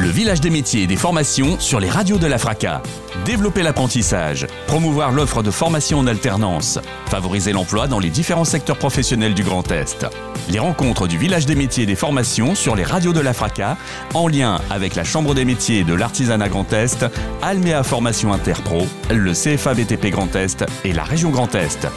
Le 0.00 0.10
village 0.10 0.40
des 0.40 0.50
métiers 0.50 0.84
et 0.84 0.86
des 0.86 0.94
formations 0.94 1.58
sur 1.58 1.80
les 1.80 1.90
radios 1.90 2.18
de 2.18 2.28
la 2.28 2.38
FRACA. 2.38 2.82
Développer 3.24 3.64
l'apprentissage, 3.64 4.46
promouvoir 4.68 5.10
l'offre 5.10 5.42
de 5.42 5.50
formation 5.50 5.98
en 5.98 6.06
alternance, 6.06 6.78
favoriser 7.06 7.52
l'emploi 7.52 7.88
dans 7.88 7.98
les 7.98 8.08
différents 8.08 8.44
secteurs 8.44 8.78
professionnels 8.78 9.34
du 9.34 9.42
Grand 9.42 9.68
Est. 9.72 10.06
Les 10.50 10.60
rencontres 10.60 11.08
du 11.08 11.18
village 11.18 11.46
des 11.46 11.56
métiers 11.56 11.82
et 11.82 11.86
des 11.86 11.96
formations 11.96 12.54
sur 12.54 12.76
les 12.76 12.84
radios 12.84 13.12
de 13.12 13.18
la 13.18 13.32
FRACA, 13.32 13.76
en 14.14 14.28
lien 14.28 14.60
avec 14.70 14.94
la 14.94 15.02
Chambre 15.02 15.34
des 15.34 15.44
métiers 15.44 15.82
de 15.82 15.94
l'artisanat 15.94 16.48
Grand 16.48 16.72
Est, 16.72 17.04
Almea 17.42 17.82
Formation 17.82 18.32
Interpro, 18.32 18.86
le 19.10 19.32
CFA 19.32 19.74
BTP 19.74 20.10
Grand 20.10 20.32
Est 20.36 20.64
et 20.84 20.92
la 20.92 21.02
région 21.02 21.30
Grand 21.30 21.52
Est. 21.56 21.88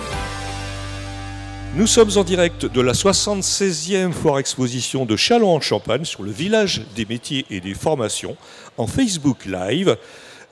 Nous 1.74 1.88
sommes 1.88 2.10
en 2.18 2.26
direct 2.26 2.66
de 2.66 2.82
la 2.82 2.92
76e 2.92 4.12
foire 4.12 4.40
exposition 4.40 5.06
de 5.06 5.16
Châlons-en-Champagne 5.16 6.04
sur 6.04 6.22
le 6.22 6.30
village 6.30 6.82
des 6.98 7.06
métiers 7.06 7.46
et 7.50 7.62
des 7.62 7.74
formations 7.74 8.36
en 8.78 8.88
Facebook 8.88 9.46
Live, 9.46 9.96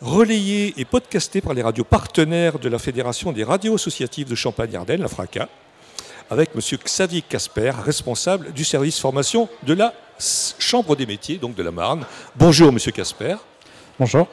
relayé 0.01 0.73
et 0.77 0.85
podcasté 0.85 1.41
par 1.41 1.53
les 1.53 1.61
radios 1.61 1.83
partenaires 1.83 2.57
de 2.57 2.69
la 2.69 2.79
Fédération 2.79 3.33
des 3.33 3.43
radios 3.43 3.75
associatives 3.75 4.29
de 4.29 4.35
Champagne-Ardenne, 4.35 5.01
la 5.01 5.09
FRACA, 5.09 5.49
avec 6.29 6.51
M. 6.55 6.61
Xavier 6.85 7.21
Casper, 7.21 7.73
responsable 7.83 8.53
du 8.53 8.63
service 8.63 8.97
formation 8.97 9.49
de 9.63 9.73
la 9.73 9.93
Chambre 10.57 10.95
des 10.95 11.05
métiers, 11.05 11.37
donc 11.37 11.53
de 11.53 11.63
la 11.63 11.71
Marne. 11.71 12.05
Bonjour 12.37 12.69
M. 12.69 12.79
Casper. 12.93 13.35
Bonjour. 13.99 14.25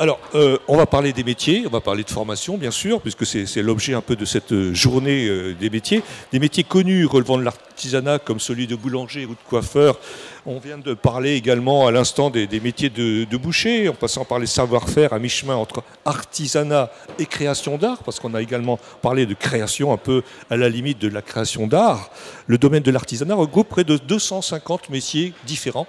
Alors, 0.00 0.18
euh, 0.34 0.58
on 0.66 0.76
va 0.76 0.86
parler 0.86 1.12
des 1.12 1.22
métiers, 1.22 1.62
on 1.68 1.70
va 1.70 1.80
parler 1.80 2.02
de 2.02 2.10
formation, 2.10 2.58
bien 2.58 2.72
sûr, 2.72 3.00
puisque 3.00 3.24
c'est 3.24 3.62
l'objet 3.62 3.94
un 3.94 4.00
peu 4.00 4.16
de 4.16 4.24
cette 4.24 4.50
euh, 4.50 4.74
journée 4.74 5.28
euh, 5.28 5.54
des 5.54 5.70
métiers. 5.70 6.02
Des 6.32 6.40
métiers 6.40 6.64
connus 6.64 7.06
relevant 7.06 7.38
de 7.38 7.44
l'artisanat, 7.44 8.18
comme 8.18 8.40
celui 8.40 8.66
de 8.66 8.74
boulanger 8.74 9.24
ou 9.24 9.30
de 9.30 9.48
coiffeur. 9.48 10.00
On 10.46 10.58
vient 10.58 10.78
de 10.78 10.94
parler 10.94 11.34
également 11.34 11.86
à 11.86 11.92
l'instant 11.92 12.30
des, 12.30 12.48
métiers 12.58 12.90
de, 12.90 13.36
boucher, 13.36 13.88
en 13.88 13.94
passant 13.94 14.24
par 14.24 14.40
les 14.40 14.48
savoir-faire 14.48 15.12
à 15.12 15.20
mi-chemin 15.20 15.54
entre 15.54 15.84
artisanat 16.04 16.90
et 17.20 17.26
création 17.26 17.78
d'art, 17.78 18.02
parce 18.02 18.18
qu'on 18.18 18.34
a 18.34 18.42
également 18.42 18.80
parlé 19.00 19.26
de 19.26 19.34
création 19.34 19.92
un 19.92 19.96
peu 19.96 20.24
à 20.50 20.56
la 20.56 20.68
limite 20.68 20.98
de 20.98 21.08
la 21.08 21.22
création 21.22 21.68
d'art. 21.68 22.10
Le 22.48 22.58
domaine 22.58 22.82
de 22.82 22.90
l'artisanat 22.90 23.36
regroupe 23.36 23.68
près 23.68 23.84
de 23.84 23.96
250 23.96 24.90
métiers 24.90 25.34
différents, 25.46 25.86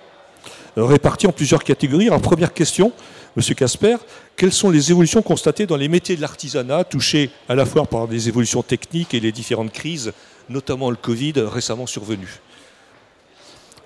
répartis 0.77 1.25
en 1.25 1.31
plusieurs 1.31 1.63
catégories. 1.63 2.07
Alors, 2.07 2.21
première 2.21 2.53
question, 2.53 2.93
Monsieur 3.35 3.53
Casper, 3.53 3.97
quelles 4.37 4.53
sont 4.53 4.69
les 4.69 4.91
évolutions 4.91 5.21
constatées 5.21 5.65
dans 5.65 5.75
les 5.75 5.89
métiers 5.89 6.15
de 6.15 6.21
l'artisanat, 6.21 6.85
touchés 6.85 7.29
à 7.49 7.55
la 7.55 7.65
fois 7.65 7.85
par 7.85 8.07
des 8.07 8.29
évolutions 8.29 8.63
techniques 8.63 9.13
et 9.13 9.19
les 9.19 9.33
différentes 9.33 9.73
crises, 9.73 10.13
notamment 10.49 10.89
le 10.89 10.95
Covid 10.95 11.33
récemment 11.37 11.85
survenu 11.85 12.27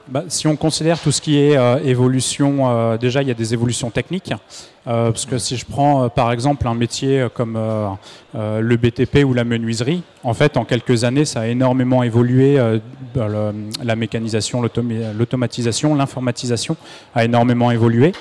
bah, 0.10 0.24
si 0.28 0.48
on 0.48 0.56
considère 0.56 1.00
tout 1.00 1.12
ce 1.12 1.22
qui 1.22 1.38
est 1.38 1.56
euh, 1.56 1.78
évolution, 1.84 2.68
euh, 2.68 2.98
déjà 2.98 3.22
il 3.22 3.28
y 3.28 3.32
a 3.32 3.36
des 3.36 3.54
évolutions 3.54 3.92
techniques. 3.92 4.34
Euh, 4.88 5.12
parce 5.12 5.28
que 5.28 5.38
si 5.38 5.56
je 5.56 5.66
prends 5.66 6.10
par 6.10 6.32
exemple 6.32 6.68
un 6.68 6.74
métier 6.74 7.28
comme 7.36 7.60
le 8.34 8.76
BTP 8.76 9.24
ou 9.24 9.36
la 9.36 9.44
menuiserie, 9.44 10.02
en 10.24 10.34
fait 10.34 10.58
en 10.58 10.66
quelques 10.66 11.04
années 11.04 11.26
ça 11.26 11.42
a 11.42 11.48
énormément 11.48 12.02
évolué. 12.02 12.58
Bah, 13.14 13.28
la 13.84 13.96
mécanisation, 13.96 14.64
l'automatisation, 14.64 15.94
l'informatisation 15.94 16.76
a 17.14 17.26
énormément 17.26 17.70
évolué. 17.70 18.14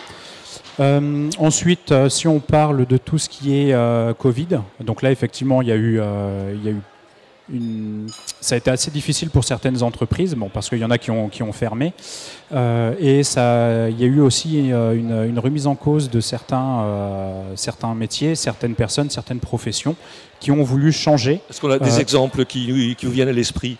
Euh, 0.80 1.30
ensuite, 1.38 1.92
euh, 1.92 2.08
si 2.08 2.28
on 2.28 2.38
parle 2.40 2.86
de 2.86 2.96
tout 2.96 3.18
ce 3.18 3.28
qui 3.28 3.56
est 3.56 3.72
euh, 3.72 4.14
Covid, 4.14 4.60
donc 4.80 5.02
là 5.02 5.10
effectivement 5.10 5.60
il 5.60 5.68
y 5.68 5.72
a 5.72 5.76
eu, 5.76 6.00
il 6.54 6.64
y 6.64 6.68
a 6.68 6.72
eu 6.72 6.80
une... 7.52 8.06
ça 8.40 8.54
a 8.54 8.58
été 8.58 8.70
assez 8.70 8.90
difficile 8.90 9.30
pour 9.30 9.42
certaines 9.42 9.82
entreprises, 9.82 10.34
bon, 10.34 10.48
parce 10.48 10.68
qu'il 10.68 10.78
y 10.78 10.84
en 10.84 10.90
a 10.90 10.98
qui 10.98 11.10
ont, 11.10 11.28
qui 11.28 11.42
ont 11.42 11.52
fermé, 11.52 11.94
et 13.00 13.22
ça, 13.22 13.88
il 13.88 13.98
y 13.98 14.04
a 14.04 14.06
eu 14.06 14.20
aussi 14.20 14.68
une, 14.68 15.38
remise 15.38 15.66
en 15.66 15.74
cause 15.74 16.10
de 16.10 16.20
certains, 16.20 16.84
certains 17.56 17.94
métiers, 17.94 18.34
certaines 18.34 18.74
personnes, 18.74 19.10
certaines 19.10 19.40
professions 19.40 19.96
qui 20.40 20.52
ont 20.52 20.62
voulu 20.62 20.92
changer. 20.92 21.40
Est-ce 21.50 21.60
qu'on 21.60 21.70
a 21.70 21.78
des 21.78 22.00
exemples 22.00 22.44
qui, 22.44 22.94
qui 22.96 23.06
vous 23.06 23.12
viennent 23.12 23.28
à 23.28 23.32
l'esprit? 23.32 23.78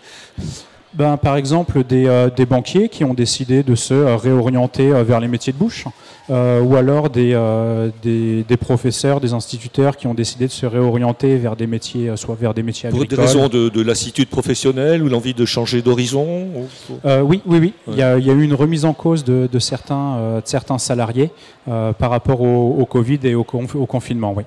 Ben, 0.93 1.17
par 1.17 1.37
exemple, 1.37 1.83
des, 1.83 2.29
des, 2.35 2.45
banquiers 2.45 2.89
qui 2.89 3.03
ont 3.03 3.13
décidé 3.13 3.63
de 3.63 3.75
se 3.75 3.93
réorienter 3.93 4.91
vers 5.03 5.19
les 5.19 5.27
métiers 5.27 5.53
de 5.53 5.57
bouche. 5.57 5.85
Euh, 6.29 6.61
ou 6.61 6.75
alors 6.75 7.09
des, 7.09 7.31
euh, 7.33 7.89
des, 8.03 8.43
des, 8.43 8.57
professeurs, 8.57 9.19
des 9.19 9.33
instituteurs 9.33 9.97
qui 9.97 10.05
ont 10.05 10.13
décidé 10.13 10.45
de 10.45 10.51
se 10.51 10.67
réorienter 10.67 11.37
vers 11.37 11.55
des 11.55 11.65
métiers, 11.65 12.09
euh, 12.09 12.17
soit 12.17 12.35
vers 12.39 12.53
des 12.53 12.61
métiers 12.61 12.89
agricoles. 12.89 13.07
Pour 13.07 13.17
des 13.17 13.23
raisons 13.23 13.47
de, 13.47 13.69
de 13.69 13.81
lassitude 13.81 14.29
professionnelle 14.29 15.01
ou 15.01 15.09
l'envie 15.09 15.33
de 15.33 15.45
changer 15.45 15.81
d'horizon 15.81 16.67
Oui, 17.03 17.41
oui, 17.47 17.57
oui. 17.59 17.73
Il, 17.87 17.95
y 17.95 18.03
a, 18.03 18.19
il, 18.19 18.25
y 18.25 18.29
a, 18.29 18.33
eu 18.33 18.43
une 18.43 18.53
remise 18.53 18.85
en 18.85 18.93
cause 18.93 19.23
de, 19.23 19.49
de 19.51 19.59
certains, 19.59 20.37
de 20.37 20.47
certains 20.47 20.77
salariés 20.77 21.31
par 21.65 22.09
rapport 22.09 22.41
au, 22.41 22.85
Covid 22.85 23.19
et 23.23 23.35
au, 23.35 23.41
au 23.41 23.85
confinement. 23.85 24.33
Oui. 24.35 24.43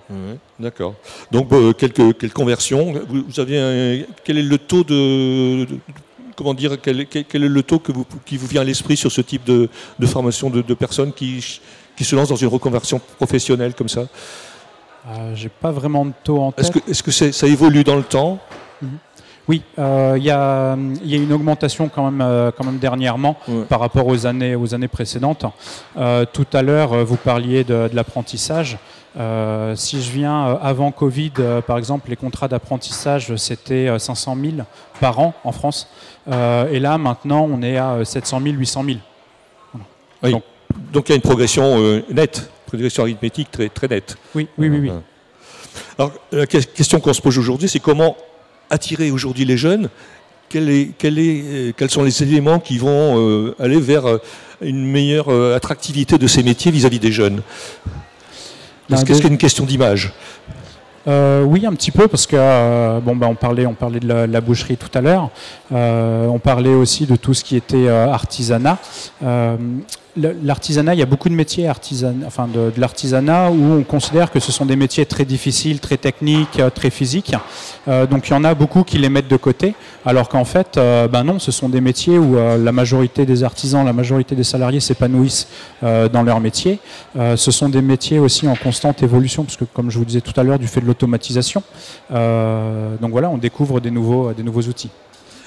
D'accord. 0.61 0.95
Donc 1.33 1.49
quelques, 1.77 2.17
quelques 2.19 2.33
conversions. 2.33 2.95
Vous, 3.09 3.41
avez 3.41 4.07
quel 4.25 4.39
est 4.39 4.43
le 4.43 4.59
taux 4.59 4.85
de 4.85 5.67
comment 6.37 6.55
dire, 6.55 6.81
quel, 6.81 7.01
est 7.01 7.35
le 7.35 7.63
taux 7.63 7.81
qui 8.25 8.37
vous 8.37 8.47
vient 8.47 8.63
à 8.63 8.65
l'esprit 8.65 8.97
sur 8.97 9.11
ce 9.11 9.21
type 9.21 9.45
de, 9.45 9.69
formation 10.07 10.51
de, 10.51 10.75
personnes 10.75 11.13
qui, 11.13 11.41
se 11.41 12.17
lancent 12.17 12.29
dans 12.29 12.37
une 12.37 12.49
reconversion 12.49 13.01
professionnelle 13.17 13.75
comme 13.75 13.89
ça? 13.89 14.03
Euh, 15.09 15.35
J'ai 15.35 15.49
pas 15.49 15.73
vraiment 15.73 16.07
de 16.07 16.13
taux 16.23 16.39
en 16.39 16.53
tête. 16.53 16.71
Est-ce 16.89 17.03
que, 17.03 17.11
ça 17.11 17.47
évolue 17.47 17.85
dans 17.85 17.97
le 17.97 18.05
temps? 18.05 18.39
Mhm. 18.81 18.99
Oui, 19.49 19.63
euh, 19.79 20.15
il 20.17 20.25
y, 20.25 20.31
a, 20.31 20.77
une 20.77 21.33
augmentation 21.33 21.89
quand 21.89 22.11
même, 22.11 22.21
euh, 22.21 22.53
quand 22.57 22.65
même 22.65 22.79
dernièrement 22.79 23.37
par 23.69 23.81
rapport 23.81 24.07
aux 24.07 24.27
années, 24.27 24.55
aux 24.55 24.75
années 24.75 24.89
précédentes. 24.89 25.45
tout 26.33 26.47
à 26.53 26.63
l'heure, 26.63 27.05
vous 27.05 27.17
parliez 27.17 27.65
de 27.65 27.91
l'apprentissage. 27.93 28.79
Euh, 29.19 29.77
si 29.77 30.01
je 30.01 30.11
viens 30.11 30.49
euh, 30.49 30.57
avant 30.63 30.91
Covid, 30.91 31.33
euh, 31.39 31.61
par 31.61 31.77
exemple, 31.77 32.09
les 32.09 32.17
contrats 32.17 32.49
d'apprentissage, 32.49 33.37
c'était 33.37 33.99
500 33.99 34.37
000 34.41 34.53
par 35.01 35.19
an 35.19 35.35
en 35.45 35.53
France. 35.53 35.89
et 36.27 36.81
là, 36.81 36.99
maintenant, 36.99 37.47
on 37.51 37.63
est 37.63 37.77
à 37.77 38.05
700 38.05 38.41
000, 38.43 38.55
800 38.57 38.85
000. 40.23 40.33
Donc, 40.93 41.09
il 41.09 41.11
y 41.11 41.13
a 41.13 41.17
une 41.17 41.23
progression 41.23 42.03
nette, 42.11 42.51
progression 42.67 43.03
arithmétique 43.03 43.51
très, 43.51 43.69
très 43.69 43.89
nette. 43.89 44.17
Oui, 44.35 44.49
oui, 44.57 44.69
oui. 44.69 44.79
oui. 44.81 44.91
Alors, 45.99 46.13
la 46.31 46.47
question 46.47 47.01
qu'on 47.01 47.13
se 47.13 47.21
pose 47.21 47.39
aujourd'hui, 47.39 47.69
c'est 47.69 47.81
comment 47.81 48.17
attirer 48.73 49.11
aujourd'hui 49.11 49.45
les 49.45 49.57
jeunes 49.57 49.89
quel 50.49 50.69
est, 50.69 50.91
quel 50.99 51.19
est, 51.19 51.75
quels 51.77 51.91
sont 51.91 52.03
les 52.03 52.23
éléments 52.23 52.59
qui 52.59 52.77
vont 52.77 53.55
aller 53.59 53.81
vers 53.81 54.05
une 54.61 54.85
meilleure 54.85 55.31
attractivité 55.55 56.19
de 56.19 56.27
ces 56.27 56.43
métiers 56.43 56.71
vis 56.71 56.85
à 56.85 56.91
-vis 56.91 56.99
des 56.99 57.13
jeunes? 57.13 57.41
Est-ce 58.93 59.05
que 59.05 59.15
c'est 59.15 59.29
une 59.29 59.39
question 59.39 59.65
d'image? 59.65 60.13
Euh, 61.09 61.43
oui, 61.43 61.67
un 61.67 61.73
petit 61.73 61.91
peu, 61.91 62.07
parce 62.09 62.27
que 62.27 62.37
euh, 62.39 63.01
bon, 63.01 63.17
bah, 63.17 63.27
on 63.29 63.35
parlait, 63.35 63.67
on 63.67 63.75
parlait 63.75 64.01
de 64.01 64.07
la, 64.07 64.41
boucherie 64.41 64.77
tout 64.77 64.91
à 64.97 65.01
l'heure. 65.01 65.31
Euh, 65.73 66.27
on 66.27 66.39
parlait 66.39 66.75
aussi 66.75 67.07
de 67.07 67.17
tout 67.17 67.35
ce 67.35 67.43
qui 67.43 67.57
était 67.57 67.89
artisanat 67.89 68.79
l'artisanat, 70.17 70.95
il 70.95 71.01
y 71.01 71.03
a 71.03 71.07
beaucoup 71.07 71.29
de 71.29 71.35
métiers 71.35 71.71
enfin 72.27 72.47
de, 72.47 72.73
l'artisanat 72.77 73.51
où 73.51 73.79
on 73.79 73.83
considère 73.83 74.31
que 74.31 74.41
ce 74.41 74.53
sont 74.53 74.67
des 74.67 74.77
métiers 74.77 75.07
très 75.07 75.25
difficiles, 75.25 75.81
très 75.81 75.97
techniques, 75.97 76.59
euh, 76.59 76.71
très 76.71 76.91
physiques. 76.91 77.35
Euh, 77.89 78.07
donc 78.07 78.29
il 78.29 78.33
y 78.33 78.35
en 78.35 78.45
a 78.45 78.55
beaucoup 78.55 78.85
qui 78.85 78.99
les 78.99 79.09
mettent 79.09 79.29
de 79.29 79.37
côté, 79.37 79.75
alors 80.05 80.29
qu'en 80.29 80.45
fait, 80.45 80.77
euh, 80.77 81.09
ben 81.09 81.25
non, 81.25 81.39
ce 81.39 81.51
sont 81.51 81.69
des 81.69 81.81
métiers 81.81 82.19
où 82.19 82.37
la 82.37 82.73
majorité 82.73 83.25
des 83.25 83.45
artisans, 83.45 83.85
la 83.85 83.93
majorité 83.93 84.35
des 84.35 84.45
salariés 84.45 84.81
s'épanouissent 84.81 85.49
dans 85.83 86.23
leur 86.23 86.41
métier. 86.41 86.79
ce 87.17 87.51
sont 87.51 87.69
des 87.69 87.83
métiers 87.83 88.19
aussi 88.19 88.47
en 88.49 88.55
constante 88.55 89.03
évolution, 89.03 89.45
parce 89.45 89.57
que 89.57 89.65
comme 89.65 89.91
je 89.91 89.99
vous 89.99 90.05
disais 90.05 90.21
tout 90.21 90.39
à 90.39 90.43
l'heure, 90.43 90.59
du 90.59 90.67
fait 90.67 90.81
de 90.81 90.87
l'automatisation. 90.87 91.63
donc 92.11 93.11
voilà, 93.11 93.31
on 93.31 93.39
découvre 93.39 93.81
des 93.81 93.91
des 93.91 94.43
nouveaux 94.43 94.63
outils. 94.63 94.91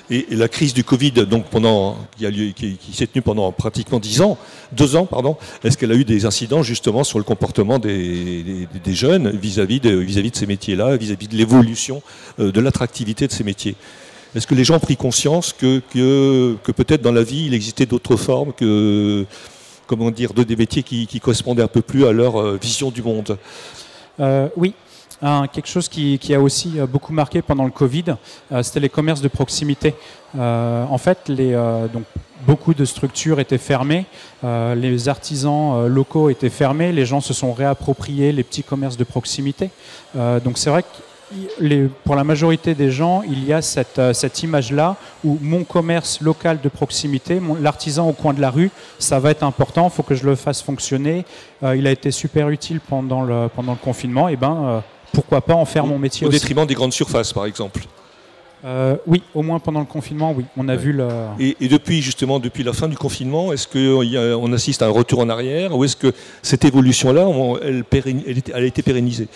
Et, 0.10 0.26
la 0.32 0.48
crise 0.48 0.74
du 0.74 0.84
Covid, 0.84 1.12
donc 1.12 1.46
pendant, 1.46 1.98
qui, 2.18 2.54
qui, 2.54 2.94
s'est 2.94 3.08
tenue 3.08 3.22
pendant 3.22 3.52
pratiquement 3.52 4.00
dix 4.00 4.22
ans, 4.22 4.38
deux 4.72 4.96
ans, 4.96 5.06
pardon, 5.06 5.38
est-ce 5.64 5.78
qu'elle 5.78 5.92
a 5.92 5.96
eu 5.96 6.06
des 6.06 6.26
incidents 6.26 6.62
justement 6.62 7.03
sur 7.03 7.18
le 7.18 7.24
comportement 7.24 7.79
des, 7.79 8.68
jeunes 8.88 9.29
vis-à-vis 9.29 9.79
de, 9.79 10.06
ces 10.34 10.46
métiers-là, 10.46 10.96
vis-à-vis 10.97 11.28
de 11.28 11.35
l'évolution 11.35 12.02
euh, 12.40 12.52
de 12.52 12.59
l'attractivité 12.62 13.28
de 13.28 13.32
ces 13.32 13.44
métiers? 13.44 13.76
Est-ce 14.35 14.47
que 14.47 14.56
les 14.56 14.64
gens 14.64 14.76
ont 14.76 14.79
pris 14.79 14.97
conscience 14.97 15.53
que, 15.53 15.79
peut-être 16.64 17.02
dans 17.02 17.14
la 17.14 17.24
vie, 17.24 17.46
il 17.47 17.53
existait 17.53 17.85
d'autres 17.85 18.18
formes 18.18 18.52
que, 18.53 19.26
comment 19.88 20.12
dire, 20.12 20.34
de 20.34 20.44
des 20.44 20.56
métiers 20.56 20.84
qui, 20.84 21.08
qui 21.08 21.20
correspondaient 21.20 21.64
un 21.64 21.68
peu 21.68 21.82
plus 21.82 22.06
à 22.06 22.12
leur 22.12 22.40
euh, 22.40 22.59
vision 22.62 22.91
du 22.91 23.02
monde? 23.02 23.38
Euh, 24.20 24.50
Oui, 24.56 24.74
quelque 25.22 25.67
chose 25.67 25.88
qui, 25.88 26.34
a 26.34 26.40
aussi 26.40 26.79
euh, 26.79 26.85
beaucoup 26.85 27.14
marqué 27.14 27.41
pendant 27.41 27.66
le 27.66 27.72
Covid, 27.72 28.16
euh, 28.52 28.64
c'était 28.64 28.79
les 28.79 28.90
commerces 28.90 29.22
de 29.22 29.28
proximité. 29.28 29.96
Euh, 30.38 30.85
en 30.90 30.97
fait, 30.97 31.29
les, 31.29 31.53
donc, 31.94 32.03
beaucoup 32.46 32.73
de 32.73 32.85
structures 32.85 33.40
étaient 33.40 33.58
fermées, 33.58 34.06
les 34.44 35.09
artisans 35.09 35.88
locaux 35.88 36.29
étaient 36.29 36.50
fermés, 36.50 36.91
les 36.91 37.06
gens 37.06 37.22
se 37.22 37.34
sont 37.34 37.53
réappropriés 37.53 38.32
les 38.32 38.44
petits 38.44 38.62
commerces 38.62 38.97
de 38.97 39.03
proximité. 39.03 39.70
donc 40.14 40.58
c'est 40.58 40.70
vrai 40.70 40.84
pour 42.03 42.16
la 42.16 42.23
majorité 42.23 42.76
des 42.76 42.91
gens, 42.91 43.23
il 43.23 43.44
y 43.46 43.52
a 43.52 43.62
cette, 43.64 44.00
cette 44.14 44.44
image-là 44.44 44.96
où 45.23 45.40
mon 45.41 45.64
commerce 45.64 46.22
local 46.22 46.59
de 46.62 46.70
proximité, 46.70 47.41
l'artisan 47.62 48.08
au 48.08 48.14
coin 48.14 48.34
de 48.34 48.41
la 48.41 48.52
rue, 48.52 48.70
ça 49.00 49.20
va 49.20 49.32
être 49.32 49.44
important, 49.44 49.85
il 49.85 49.91
faut 49.91 50.03
que 50.03 50.14
je 50.14 50.26
le 50.26 50.35
fasse 50.35 50.62
fonctionner. 50.62 51.26
Il 51.64 51.88
a 51.88 51.91
été 51.91 52.12
super 52.12 52.50
utile 52.50 52.79
pendant 52.79 53.23
le, 53.23 53.47
pendant 53.47 53.72
le 53.72 53.79
confinement, 53.79 54.28
et 54.28 54.35
ben 54.35 54.66
euh, 54.66 54.79
pourquoi 55.16 55.41
pas 55.41 55.56
en 55.56 55.66
faire 55.66 55.88
mon 55.88 55.97
métier 55.97 56.26
Au 56.26 56.29
aussi. 56.29 56.40
détriment 56.40 56.66
des 56.66 56.76
grandes 56.76 56.94
surfaces, 56.94 57.34
par 57.34 57.46
exemple 57.46 57.82
oui, 59.06 59.22
au 59.35 59.44
moins 59.44 59.59
pendant 59.59 59.79
le 59.79 59.85
confinement, 59.85 60.34
oui. 60.35 60.46
On 60.58 60.67
a 60.70 60.76
vu 60.76 60.91
le. 60.91 61.08
Et, 61.40 61.67
depuis 61.67 62.02
justement 62.02 62.40
depuis 62.40 62.64
la 62.64 62.73
fin 62.73 62.88
du 62.88 62.97
confinement, 62.97 63.53
est-ce 63.53 63.67
qu'on 63.67 64.53
assiste 64.53 64.82
à 64.82 64.88
un 64.88 64.90
retour 64.90 65.20
en 65.20 65.29
arrière 65.29 65.76
ou 65.78 65.84
est-ce 65.84 65.96
que 65.96 66.12
cette 66.41 66.66
évolution-là, 66.66 67.28
elle, 67.62 67.84
a 68.53 68.62
été 68.62 68.82
pérennisée? 68.82 69.28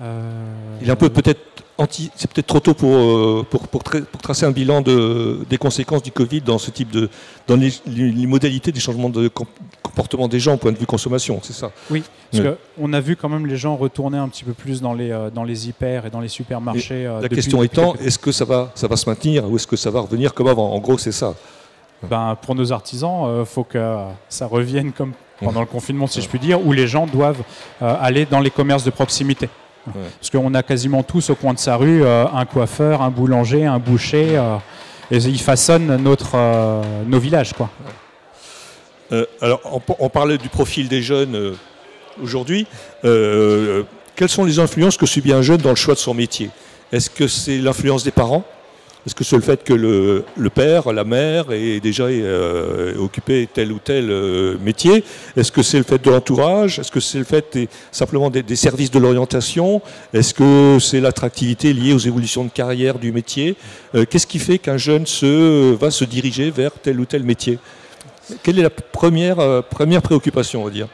Euh, 0.00 0.54
Il 0.80 0.88
est 0.88 0.92
un 0.92 0.96
peu 0.96 1.08
peut-être 1.08 1.40
c'est 1.90 2.30
peut-être 2.30 2.46
trop 2.46 2.60
tôt 2.60 2.74
pour, 2.74 2.94
euh, 2.94 3.46
pour, 3.48 3.68
pour, 3.68 3.82
tracer 3.82 4.46
un 4.46 4.50
bilan 4.50 4.80
de, 4.80 5.40
des 5.48 5.58
conséquences 5.58 6.02
du 6.02 6.12
Covid 6.12 6.40
dans 6.40 6.58
ce 6.58 6.70
type 6.70 6.90
de, 6.90 7.08
dans 7.46 7.56
les, 7.56 7.72
modalités 8.26 8.72
des 8.72 8.80
changements 8.80 9.08
de 9.08 9.28
comportement 9.82 10.28
des 10.28 10.40
gens 10.40 10.54
au 10.54 10.56
point 10.56 10.72
de 10.72 10.78
vue 10.78 10.86
consommation, 10.86 11.40
c'est 11.42 11.52
ça? 11.52 11.70
Oui, 11.90 12.02
parce 12.30 12.44
qu'on 12.44 12.92
a 12.92 13.00
vu 13.00 13.16
quand 13.16 13.28
même 13.28 13.46
les 13.46 13.56
gens 13.56 13.76
retourner 13.76 14.18
un 14.18 14.28
petit 14.28 14.44
peu 14.44 14.52
plus 14.52 14.80
dans 14.80 14.94
les, 14.94 15.10
euh, 15.10 15.30
dans 15.30 15.44
les 15.44 15.68
hyper 15.68 16.06
et 16.06 16.10
dans 16.10 16.20
les 16.20 16.28
supermarchés. 16.28 17.10
la 17.20 17.28
question 17.28 17.62
étant, 17.62 17.94
est-ce 17.96 18.18
que 18.18 18.32
ça 18.32 18.44
va, 18.44 18.72
ça 18.74 18.86
va 18.86 18.96
se 18.96 19.08
maintenir 19.08 19.50
ou 19.50 19.56
est-ce 19.56 19.66
que 19.66 19.76
ça 19.76 19.90
va 19.90 20.00
revenir 20.00 20.34
comme 20.34 20.48
avant? 20.48 20.72
En 20.72 20.78
gros, 20.78 20.98
c'est 20.98 21.12
ça. 21.12 21.34
Ben, 22.08 22.36
pour 22.40 22.54
nos 22.54 22.72
artisans, 22.72 23.40
il 23.40 23.46
faut 23.46 23.64
que 23.64 23.96
ça 24.28 24.46
revienne 24.46 24.92
comme 24.92 25.12
pendant 25.40 25.60
le 25.60 25.66
confinement, 25.66 26.06
si 26.06 26.20
je 26.20 26.28
puis 26.28 26.38
dire, 26.38 26.64
où 26.64 26.72
les 26.72 26.86
gens 26.86 27.06
doivent 27.06 27.42
aller 27.80 28.26
dans 28.26 28.40
les 28.40 28.50
commerces 28.50 28.84
de 28.84 28.90
proximité. 28.90 29.48
Parce 29.84 30.30
qu'on 30.30 30.54
a 30.54 30.62
quasiment 30.62 31.02
tous 31.02 31.30
au 31.30 31.34
coin 31.34 31.54
de 31.54 31.58
sa 31.58 31.76
rue 31.76 32.04
euh, 32.04 32.24
un 32.32 32.44
coiffeur, 32.44 33.02
un 33.02 33.10
boulanger, 33.10 33.66
un 33.66 33.78
boucher, 33.78 34.36
euh, 34.36 34.56
et 35.10 35.16
ils 35.16 35.40
façonnent 35.40 35.96
notre, 35.96 36.32
euh, 36.36 36.82
nos 37.06 37.18
villages. 37.18 37.52
Quoi. 37.52 37.68
alors, 39.40 39.60
on, 39.98 40.08
parlait 40.08 40.38
du 40.38 40.48
profil 40.48 40.88
des 40.88 41.02
jeunes 41.02 41.56
aujourd'hui. 42.22 42.66
quelles 43.02 44.28
sont 44.28 44.44
les 44.44 44.58
influences 44.58 44.96
que 44.96 45.06
subit 45.06 45.32
un 45.32 45.42
jeune 45.42 45.60
dans 45.60 45.70
le 45.70 45.76
choix 45.76 45.94
de 45.94 45.98
son 45.98 46.14
métier? 46.14 46.50
Est-ce 46.92 47.10
que 47.10 47.26
c'est 47.26 47.58
l'influence 47.58 48.04
des 48.04 48.10
parents? 48.10 48.44
Est-ce 49.04 49.16
que 49.16 49.24
c'est 49.24 49.34
le 49.34 49.42
fait 49.42 49.64
que 49.64 49.72
le, 49.74 50.50
père, 50.50 50.92
la 50.92 51.02
mère 51.02 51.50
est 51.50 51.80
déjà 51.80 52.04
euh, 52.04 52.94
occupé 52.98 53.48
tel 53.52 53.72
ou 53.72 53.80
tel 53.80 54.10
euh, 54.10 54.56
métier 54.62 55.02
Est-ce 55.36 55.50
que 55.50 55.62
c'est 55.62 55.78
le 55.78 55.82
fait 55.82 56.04
de 56.04 56.08
l'entourage? 56.08 56.78
Est-ce 56.78 56.92
que 56.92 57.00
c'est 57.00 57.18
le 57.18 57.24
fait 57.24 57.68
simplement 57.90 58.30
des, 58.30 58.56
services 58.56 58.92
de 58.92 59.00
l'orientation? 59.00 59.82
Est-ce 60.14 60.34
que 60.34 60.78
c'est 60.80 61.00
l'attractivité 61.00 61.72
liée 61.72 61.92
aux 61.92 61.98
évolutions 61.98 62.44
de 62.44 62.50
carrière 62.50 63.00
du 63.00 63.10
métier? 63.10 63.56
Euh, 63.96 64.04
Qu'est-ce 64.08 64.26
qui 64.26 64.38
fait 64.38 64.58
qu'un 64.58 64.76
jeune 64.76 65.04
va 65.74 65.90
se 65.90 66.04
diriger 66.04 66.52
vers 66.52 66.70
tel 66.70 67.00
ou 67.00 67.04
tel 67.04 67.24
métier? 67.24 67.58
Quelle 68.44 68.60
est 68.60 68.62
la 68.62 68.70
première, 68.70 69.64
première 69.64 70.00
préoccupation, 70.00 70.62
on 70.62 70.66
va 70.66 70.70
dire? 70.70 70.86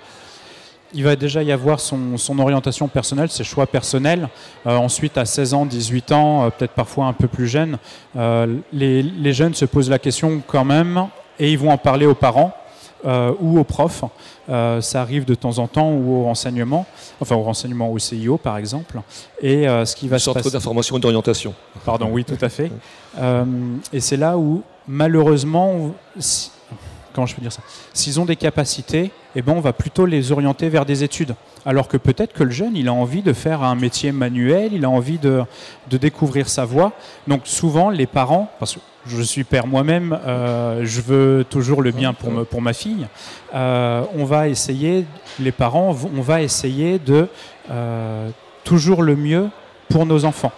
Il 0.94 1.04
va 1.04 1.16
déjà 1.16 1.42
y 1.42 1.52
avoir 1.52 1.80
son, 1.80 2.16
orientation 2.38 2.88
personnelle, 2.88 3.30
ses 3.30 3.44
choix 3.44 3.66
personnels. 3.66 4.28
Euh, 4.66 4.76
ensuite, 4.76 5.18
à 5.18 5.24
16 5.24 5.54
ans, 5.54 5.66
18 5.66 6.12
ans, 6.12 6.44
euh, 6.44 6.50
peut-être 6.50 6.72
parfois 6.72 7.06
un 7.06 7.12
peu 7.12 7.28
plus 7.28 7.46
jeune, 7.46 7.78
euh, 8.16 8.46
les, 8.72 9.32
jeunes 9.32 9.54
se 9.54 9.64
posent 9.64 9.90
la 9.90 9.98
question 9.98 10.42
quand 10.46 10.64
même 10.64 11.06
et 11.38 11.52
ils 11.52 11.58
vont 11.58 11.70
en 11.70 11.78
parler 11.78 12.06
aux 12.06 12.14
parents 12.14 12.54
ou 13.04 13.60
aux 13.60 13.64
profs. 13.64 14.02
ça 14.48 15.00
arrive 15.00 15.24
de 15.24 15.36
temps 15.36 15.58
en 15.58 15.68
temps 15.68 15.92
ou 15.92 16.16
au 16.16 16.24
renseignement, 16.24 16.84
enfin 17.20 17.36
au 17.36 17.42
renseignement 17.42 17.92
au 17.92 17.98
CIO 17.98 18.38
par 18.38 18.56
exemple. 18.58 19.00
Et 19.40 19.66
ce 19.66 19.94
qui 19.94 20.08
va 20.08 20.18
Centre 20.18 20.50
d'information 20.50 20.96
et 20.96 21.00
d'orientation. 21.00 21.54
Pardon, 21.84 22.08
oui, 22.10 22.24
tout 22.24 22.44
à 22.44 22.48
fait. 22.48 22.72
et 23.92 24.00
c'est 24.00 24.16
là 24.16 24.36
où 24.36 24.64
malheureusement, 24.88 25.94
comment 27.18 27.26
je 27.26 27.34
peux 27.34 27.42
dire 27.42 27.50
ça? 27.50 27.62
S'ils 27.94 28.20
ont 28.20 28.24
des 28.24 28.36
capacités, 28.36 29.10
eh 29.34 29.42
ben, 29.42 29.52
on 29.56 29.60
va 29.60 29.72
plutôt 29.72 30.06
les 30.06 30.30
orienter 30.30 30.68
vers 30.68 30.86
des 30.86 31.02
études. 31.02 31.34
Alors 31.66 31.88
que 31.88 31.96
peut-être 31.96 32.32
que 32.32 32.44
le 32.44 32.52
jeune, 32.52 32.76
il 32.76 32.86
a 32.86 32.92
envie 32.92 33.22
de 33.22 33.32
faire 33.32 33.64
un 33.64 33.74
métier 33.74 34.12
manuel, 34.12 34.72
il 34.72 34.84
a 34.84 34.90
envie 34.90 35.18
de, 35.18 35.42
découvrir 35.90 36.48
sa 36.48 36.64
voie. 36.64 36.92
Donc 37.26 37.40
souvent, 37.48 37.90
les 37.90 38.06
parents, 38.06 38.48
parce 38.60 38.76
que 38.76 38.80
je 39.08 39.20
suis 39.20 39.42
père 39.42 39.66
moi-même, 39.66 40.16
euh, 40.28 40.82
je 40.84 41.00
veux 41.00 41.44
toujours 41.50 41.82
le 41.82 41.90
bien 41.90 42.12
pour, 42.12 42.46
pour 42.46 42.62
ma 42.62 42.72
fille, 42.72 43.08
euh, 43.52 44.04
on 44.14 44.24
va 44.24 44.46
essayer, 44.46 45.04
les 45.40 45.50
parents, 45.50 45.96
on 46.16 46.22
va 46.22 46.42
essayer 46.42 47.00
de 47.00 47.26
euh, 47.68 48.30
toujours 48.62 49.02
le 49.02 49.16
mieux 49.16 49.48
pour 49.88 50.06
nos 50.06 50.24
enfants. 50.24 50.52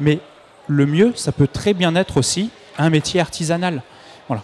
Mais 0.00 0.20
le 0.68 0.86
mieux, 0.86 1.12
ça 1.16 1.32
peut 1.32 1.48
très 1.48 1.74
bien 1.74 1.94
être 1.96 2.16
aussi 2.16 2.48
un 2.78 2.88
métier 2.88 3.20
artisanal 3.20 3.82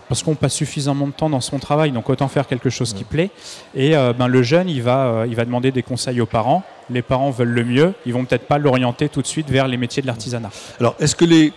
parce 0.09 0.23
qu'on 0.23 0.35
passe 0.35 0.55
suffisamment 0.55 1.07
de 1.07 1.13
temps 1.13 1.31
dans 1.31 1.41
son 1.41 1.59
travail, 1.59 1.93
donc 1.93 2.09
autant 2.09 2.29
faire 2.29 2.47
quelque 2.47 2.71
chose 2.71 2.95
qui 2.95 3.05
plaît. 3.05 3.31
Et 3.75 3.97
euh, 3.97 4.13
ben, 4.13 4.29
le 4.29 4.43
jeune, 4.43 4.69
il 4.69 4.83
va, 4.83 5.07
euh, 5.07 5.27
il 5.29 5.37
va 5.37 5.45
demander 5.45 5.71
des 5.73 5.83
conseils 5.83 6.21
aux 6.21 6.27
parents. 6.27 6.63
Les 6.91 7.03
parents 7.03 7.31
veulent 7.31 7.49
le 7.49 7.65
mieux, 7.65 7.95
ils 8.07 8.13
vont 8.13 8.25
peut-être 8.25 8.47
pas 8.47 8.59
l'orienter 8.59 9.09
tout 9.09 9.23
de 9.23 9.27
suite 9.27 9.51
vers 9.51 9.69
les 9.69 9.77
métiers 9.77 10.03
de 10.03 10.07
l'artisanat. 10.07 10.51
Alors, 10.81 10.97
est-ce 11.01 11.15
que 11.15 11.25
les, 11.25 11.53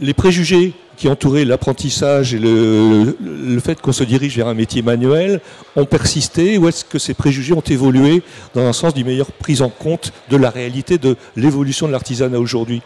les 0.00 0.14
préjugés 0.14 0.72
qui 0.96 1.08
entouraient 1.08 1.44
l'apprentissage 1.44 2.34
et 2.34 2.38
le, 2.38 3.16
le 3.20 3.60
fait 3.60 3.80
qu'on 3.80 3.92
se 3.92 4.04
dirige 4.04 4.36
vers 4.36 4.46
un 4.46 4.54
métier 4.54 4.82
manuel 4.82 5.40
ont 5.74 5.86
persisté 5.86 6.56
ou 6.58 6.68
est-ce 6.68 6.84
que 6.84 7.00
ces 7.00 7.14
préjugés 7.14 7.52
ont 7.52 7.60
évolué 7.60 8.22
dans 8.54 8.62
un 8.62 8.72
sens 8.72 8.94
d'une 8.94 9.06
meilleure 9.06 9.32
prise 9.32 9.62
en 9.62 9.70
compte 9.70 10.12
de 10.30 10.36
la 10.36 10.50
réalité 10.50 10.98
de 10.98 11.16
l'évolution 11.34 11.88
de 11.88 11.92
l'artisanat 11.92 12.38
aujourd'hui? 12.38 12.82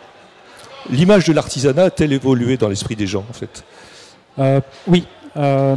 L'image 0.90 1.26
de 1.26 1.34
l'artisanat 1.34 1.84
a-t-elle 1.84 2.14
évolué 2.14 2.56
dans 2.56 2.68
l'esprit 2.68 2.96
des 2.96 3.06
gens 3.06 3.26
en 3.28 3.34
fait? 3.34 3.62
Oui, 4.86 5.06
euh, 5.38 5.76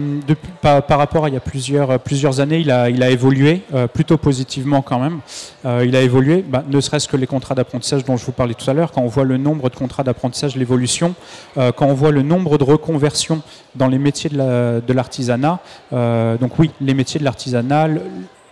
par, 0.61 0.97
rapport 0.97 1.25
à 1.25 1.29
il 1.29 1.33
y 1.33 1.37
a 1.37 1.41
plusieurs, 1.41 1.99
plusieurs 1.99 2.39
années, 2.39 2.59
il 2.59 2.71
a, 2.71 3.09
évolué, 3.09 3.61
euh, 3.73 3.87
plutôt 3.87 4.17
positivement 4.17 4.81
quand 4.81 4.99
même. 4.99 5.19
il 5.83 5.95
a 5.95 6.01
évolué, 6.01 6.43
bah, 6.47 6.63
ne 6.67 6.81
serait-ce 6.81 7.07
que 7.07 7.17
les 7.17 7.27
contrats 7.27 7.53
d'apprentissage 7.53 8.03
dont 8.03 8.17
je 8.17 8.25
vous 8.25 8.31
parlais 8.31 8.55
tout 8.55 8.69
à 8.69 8.73
l'heure, 8.73 8.91
quand 8.91 9.01
on 9.01 9.07
voit 9.07 9.23
le 9.23 9.37
nombre 9.37 9.69
de 9.69 9.75
contrats 9.75 10.03
d'apprentissage, 10.03 10.55
l'évolution, 10.55 11.13
quand 11.55 11.85
on 11.85 11.93
voit 11.93 12.11
le 12.11 12.23
nombre 12.23 12.57
de 12.57 12.63
reconversions 12.63 13.41
dans 13.75 13.87
les 13.87 13.99
métiers 13.99 14.29
de 14.29 14.93
l'artisanat, 14.93 15.59
donc 15.91 16.57
oui, 16.57 16.71
les 16.81 16.93
métiers 16.93 17.19
de 17.19 17.25
l'artisanat, 17.25 17.87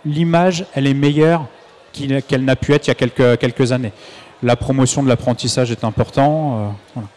l'image, 0.04 0.64
elle 0.74 0.86
est 0.86 0.94
meilleure 0.94 1.46
qu'elle 1.92 2.44
n'a 2.44 2.56
pu 2.56 2.72
être 2.72 2.86
il 2.86 2.90
y 2.90 2.92
a 2.92 2.94
quelques, 2.94 3.38
quelques 3.38 3.72
années. 3.72 3.92
La 4.42 4.56
promotion 4.56 5.02
de 5.02 5.08
l'apprentissage 5.08 5.70
est 5.70 5.84
importante. 5.84 6.72
Voilà. 6.94 7.08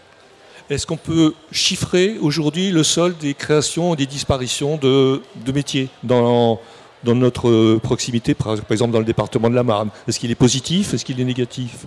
Est-ce 0.70 0.88
qu'on 0.88 0.98
peut 0.98 1.34
chiffrer 1.52 2.18
aujourd'hui 2.22 2.72
le 2.72 2.84
solde 2.84 3.18
des 3.18 3.34
créations 3.34 3.94
et 3.94 3.98
des 3.98 4.06
disparitions 4.06 4.78
de, 4.78 5.22
métiers 5.54 5.90
dans, 6.04 6.60
dans 7.04 7.16
notre 7.16 7.78
proximité, 7.80 8.34
par 8.34 8.56
exemple 8.70 8.94
dans 8.94 9.00
le 9.00 9.06
département 9.06 9.50
de 9.50 9.56
la 9.56 9.64
Marne? 9.64 9.90
Est-ce 10.08 10.20
qu'il 10.20 10.32
est 10.32 10.36
positif? 10.36 10.94
Est-ce 10.94 11.04
qu'il 11.04 11.20
est 11.20 11.26
négatif? 11.26 11.86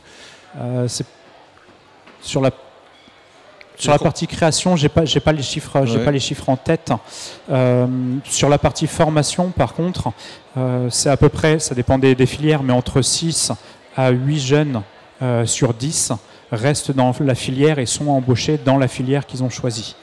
Euh, 0.58 0.88
Sur 2.20 2.40
la 2.40 2.50
sur 3.78 3.92
la 3.92 3.98
partie 3.98 4.26
création, 4.26 4.74
j'ai 4.74 4.88
pas, 4.88 5.02
pas 5.22 5.32
les 5.32 5.42
chiffres, 5.42 5.84
j'ai 5.84 6.02
pas 6.02 6.10
les 6.10 6.18
chiffres 6.18 6.48
en 6.48 6.56
tête. 6.56 6.92
Euh, 7.50 7.86
sur 8.24 8.48
la 8.48 8.56
partie 8.56 8.86
formation, 8.86 9.50
par 9.50 9.74
contre, 9.74 10.12
euh, 10.56 10.88
c'est 10.88 11.10
à 11.10 11.18
peu 11.18 11.28
près, 11.28 11.58
ça 11.58 11.74
dépend 11.74 11.98
des, 11.98 12.24
filières, 12.24 12.62
mais 12.62 12.72
entre 12.72 13.02
6 13.02 13.52
à 13.94 14.08
8 14.08 14.40
jeunes 14.40 14.82
sur 15.44 15.74
10 15.74 16.12
restent 16.52 16.92
dans 16.92 17.12
la 17.20 17.34
filière 17.34 17.78
et 17.78 17.86
sont 17.86 18.08
embauchés 18.08 18.58
dans 18.64 18.78
la 18.78 18.88
filière 18.88 19.26
qu'ils 19.26 19.42
ont 19.42 19.50
choisie. 19.50 19.96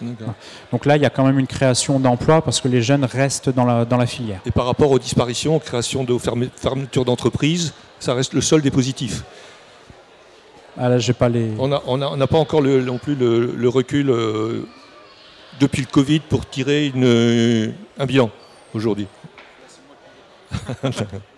Donc 0.71 0.85
là, 0.85 0.97
il 0.97 1.01
y 1.01 1.05
a 1.05 1.09
quand 1.09 1.25
même 1.25 1.39
une 1.39 1.47
création 1.47 1.99
d'emplois 1.99 2.41
parce 2.41 2.59
que 2.59 2.67
les 2.67 2.81
jeunes 2.81 3.05
restent 3.05 3.49
dans 3.49 3.65
la, 3.65 3.85
dans 3.85 3.97
la 3.97 4.05
filière. 4.05 4.41
Et 4.45 4.51
par 4.51 4.65
rapport 4.65 4.91
aux 4.91 4.99
disparitions, 4.99 5.55
aux 5.55 5.59
créations 5.59 6.03
de 6.03 6.17
fermetures 6.17 7.05
d'entreprises, 7.05 7.73
ça 7.99 8.13
reste 8.13 8.33
le 8.33 8.41
seul 8.41 8.61
des 8.61 8.71
positifs 8.71 9.23
ah 10.77 10.89
là, 10.89 10.97
j'ai 10.97 11.13
pas 11.13 11.29
les... 11.29 11.51
On 11.59 11.67
n'a 11.67 11.81
on 11.85 12.01
a, 12.01 12.27
pas 12.27 12.39
encore 12.39 12.61
le, 12.61 12.81
non 12.81 12.97
plus 12.97 13.13
le, 13.15 13.69
recul 13.69 14.09
euh, 14.09 14.65
depuis 15.59 15.81
le 15.81 15.87
Covid 15.87 16.21
pour 16.21 16.49
tirer 16.49 16.87
une, 16.87 17.73
un 17.99 18.05
bilan 18.05 18.31
aujourd'hui. 18.73 19.07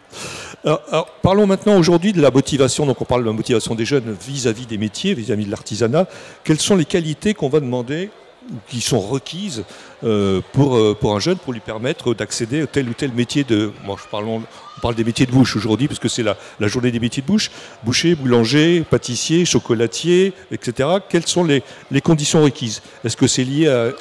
Alors, 0.66 1.06
parlons 1.22 1.46
maintenant 1.46 1.78
aujourd'hui 1.78 2.12
de 2.12 2.22
la 2.22 2.32
motivation. 2.32 2.88
Donc 2.88 3.00
on 3.00 3.06
parle 3.06 3.22
de 3.22 3.28
la 3.28 3.34
motivation 3.34 3.76
des 3.76 3.86
jeunes 3.86 4.16
vis-à-vis 4.20 4.66
des 4.66 4.80
métiers, 4.80 5.14
vis-à-vis 5.14 5.46
de 5.46 5.52
l'artisanat. 5.52 6.08
Quelles 6.44 6.60
sont 6.60 6.76
les 6.76 6.86
qualités 6.86 7.36
qu'on 7.36 7.50
va 7.50 7.60
demander 7.60 8.10
ou 8.52 8.56
qui 8.68 8.82
sont 8.82 9.00
requises 9.00 9.64
euh, 10.04 10.42
pour, 10.54 10.76
euh, 10.76 10.96
pour 11.00 11.16
un 11.16 11.20
jeune 11.20 11.38
pour 11.38 11.54
lui 11.54 11.60
permettre 11.60 12.14
d'accéder 12.14 12.62
à 12.62 12.68
tel 12.68 12.90
ou 12.90 12.94
tel 12.94 13.12
métier 13.12 13.44
de. 13.44 13.72
Bon, 13.86 13.96
je 13.96 14.08
parle, 14.10 14.26
on 14.26 14.42
parle 14.82 14.96
des 14.96 15.04
métiers 15.04 15.28
de 15.28 15.32
bouche 15.32 15.56
aujourd'hui 15.56 15.88
parce 15.88 16.00
que 16.00 16.08
c'est 16.08 16.24
la, 16.24 16.36
journée 16.62 16.92
des 16.92 17.00
métiers 17.00 17.22
de 17.22 17.28
bouche. 17.28 17.52
Boucher, 17.84 18.16
boulanger, 18.16 18.84
pâtissier, 18.90 19.46
chocolatier, 19.46 20.34
etc. 20.52 20.90
Quelles 21.10 21.28
sont 21.28 21.44
les 21.44 21.62
conditions 22.04 22.44
requises? 22.44 22.82
Est-ce 23.04 23.18
que 23.18 23.28
c'est 23.28 23.44
lié 23.44 23.68
à 23.68 23.92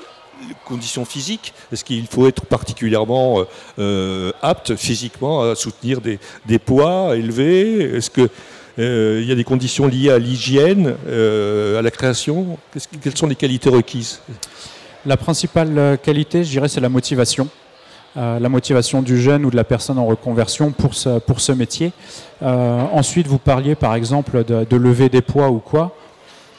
conditions 0.65 1.05
physiques 1.05 1.53
Est-ce 1.73 1.85
qu'il 1.85 2.07
faut 2.07 2.27
être 2.27 2.47
particulièrement 2.47 3.41
euh, 3.41 3.45
euh, 3.79 4.33
apte 4.43 4.77
physiquement 4.77 5.43
à 5.43 5.55
soutenir 5.55 6.01
des, 6.01 6.59
poids 6.59 7.17
élevés? 7.17 7.97
Est-ce 7.97 8.11
que 8.11 8.29
il 8.77 9.25
y 9.25 9.31
a 9.31 9.37
des 9.37 9.45
conditions 9.45 9.87
liées 9.87 10.11
à 10.11 10.19
l'hygiène, 10.19 10.97
à 11.07 11.81
la 11.81 11.91
création? 11.93 12.59
Quelles 13.03 13.17
sont 13.17 13.29
les 13.29 13.37
qualités 13.37 13.71
requises? 13.71 14.21
La 15.07 15.17
principale 15.17 15.97
qualité, 16.03 16.43
je 16.43 16.51
dirais, 16.51 16.69
c'est 16.69 16.81
la 16.81 16.89
motivation. 16.89 17.47
la 18.17 18.49
motivation 18.49 19.01
du 19.01 19.21
jeune 19.21 19.45
ou 19.45 19.51
de 19.51 19.57
la 19.57 19.63
personne 19.63 19.97
en 19.97 20.07
reconversion 20.07 20.73
pour 20.73 20.95
ce, 20.95 21.21
pour 21.21 21.39
ce 21.39 21.53
métier. 21.53 21.93
ensuite, 22.43 23.29
vous 23.29 23.39
parliez 23.39 23.77
par 23.77 23.95
exemple 23.95 24.43
de 24.45 24.77
lever 24.77 25.09
des 25.09 25.23
poids 25.23 25.51
ou 25.51 25.61
quoi. 25.61 25.95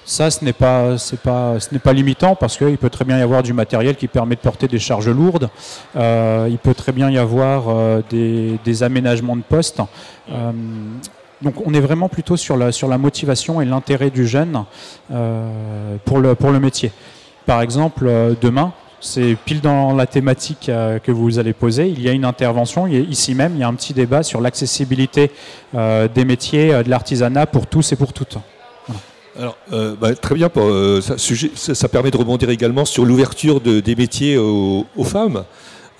Ça, 0.06 0.30
ce 0.30 0.46
n'est 0.46 0.54
pas, 0.54 1.94
limitant 1.94 2.36
parce 2.36 2.58
qu'il 2.58 2.78
peut 2.78 2.92
très 2.92 3.06
bien 3.06 3.18
y 3.18 3.22
avoir 3.24 3.42
du 3.42 3.54
matériel 3.54 3.96
qui 3.96 4.08
permet 4.08 4.36
de 4.36 4.40
porter 4.40 4.68
des 4.68 4.78
charges 4.78 5.10
lourdes. 5.10 5.50
Euh, 5.96 6.48
il 6.48 6.60
peut 6.60 6.76
très 6.76 6.92
bien 6.92 7.10
y 7.10 7.18
avoir 7.18 7.70
euh, 7.70 8.02
des, 8.12 8.84
aménagements 8.84 9.36
de 9.36 9.42
poste. 9.42 9.82
Euh, 10.30 10.52
donc, 11.42 11.56
on 11.66 11.74
est 11.74 11.80
vraiment 11.80 12.08
plutôt 12.08 12.38
sur 12.38 12.56
la, 12.56 12.98
motivation 13.00 13.62
et 13.62 13.66
l'intérêt 13.66 14.12
du 14.12 14.28
jeune 14.28 14.64
pour 16.06 16.20
le 16.20 16.60
métier. 16.60 16.92
Par 17.48 17.62
exemple, 17.62 18.08
demain, 18.40 18.74
c'est 19.02 19.36
pile 19.44 19.60
dans 19.60 19.94
la 19.94 20.06
thématique 20.06 20.68
que 21.04 21.12
vous 21.12 21.40
allez 21.40 21.54
poser. 21.54 21.90
Il 21.90 22.02
y 22.02 22.10
a 22.10 22.12
une 22.12 22.26
intervention, 22.26 22.88
ici 22.88 23.34
même, 23.34 23.54
il 23.56 23.60
y 23.60 23.64
a 23.64 23.68
un 23.68 23.74
petit 23.74 23.94
débat 23.94 24.24
sur 24.24 24.40
l'accessibilité 24.40 25.32
des 25.74 26.26
métiers 26.26 26.84
de 26.84 26.90
l'artisanat 26.90 27.48
pour 27.48 27.68
tous 27.68 27.92
et 27.92 27.96
pour 27.96 28.14
toutes. 28.14 28.38
Alors, 29.38 29.58
euh, 29.74 29.96
bah, 30.00 30.16
très 30.16 30.36
bien, 30.36 30.50
euh, 30.56 31.02
ça, 31.02 31.90
permet 31.90 32.10
de 32.10 32.18
rebondir 32.18 32.50
également 32.50 32.86
sur 32.86 33.06
l'ouverture 33.06 33.60
des 33.60 33.96
métiers 33.96 34.38
aux, 34.38 34.86
femmes, 35.04 35.44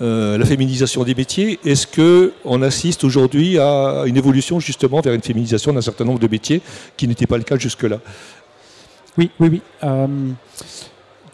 euh, 0.00 0.38
la 0.38 0.46
féminisation 0.46 1.04
des 1.04 1.14
métiers. 1.14 1.58
Est-ce 1.64 1.86
qu'on 1.86 2.62
assiste 2.62 3.04
aujourd'hui 3.04 3.58
à 3.58 4.04
une 4.06 4.16
évolution 4.16 4.58
justement 4.58 5.00
vers 5.02 5.12
une 5.12 5.22
féminisation 5.22 5.72
d'un 5.74 5.82
certain 5.82 6.04
nombre 6.04 6.18
de 6.18 6.28
métiers 6.28 6.62
qui 6.96 7.06
n'était 7.06 7.26
pas 7.26 7.36
le 7.36 7.44
cas 7.44 7.58
jusque-là? 7.58 7.98
Oui, 9.18 9.30
oui, 9.38 9.60
oui 9.82 9.92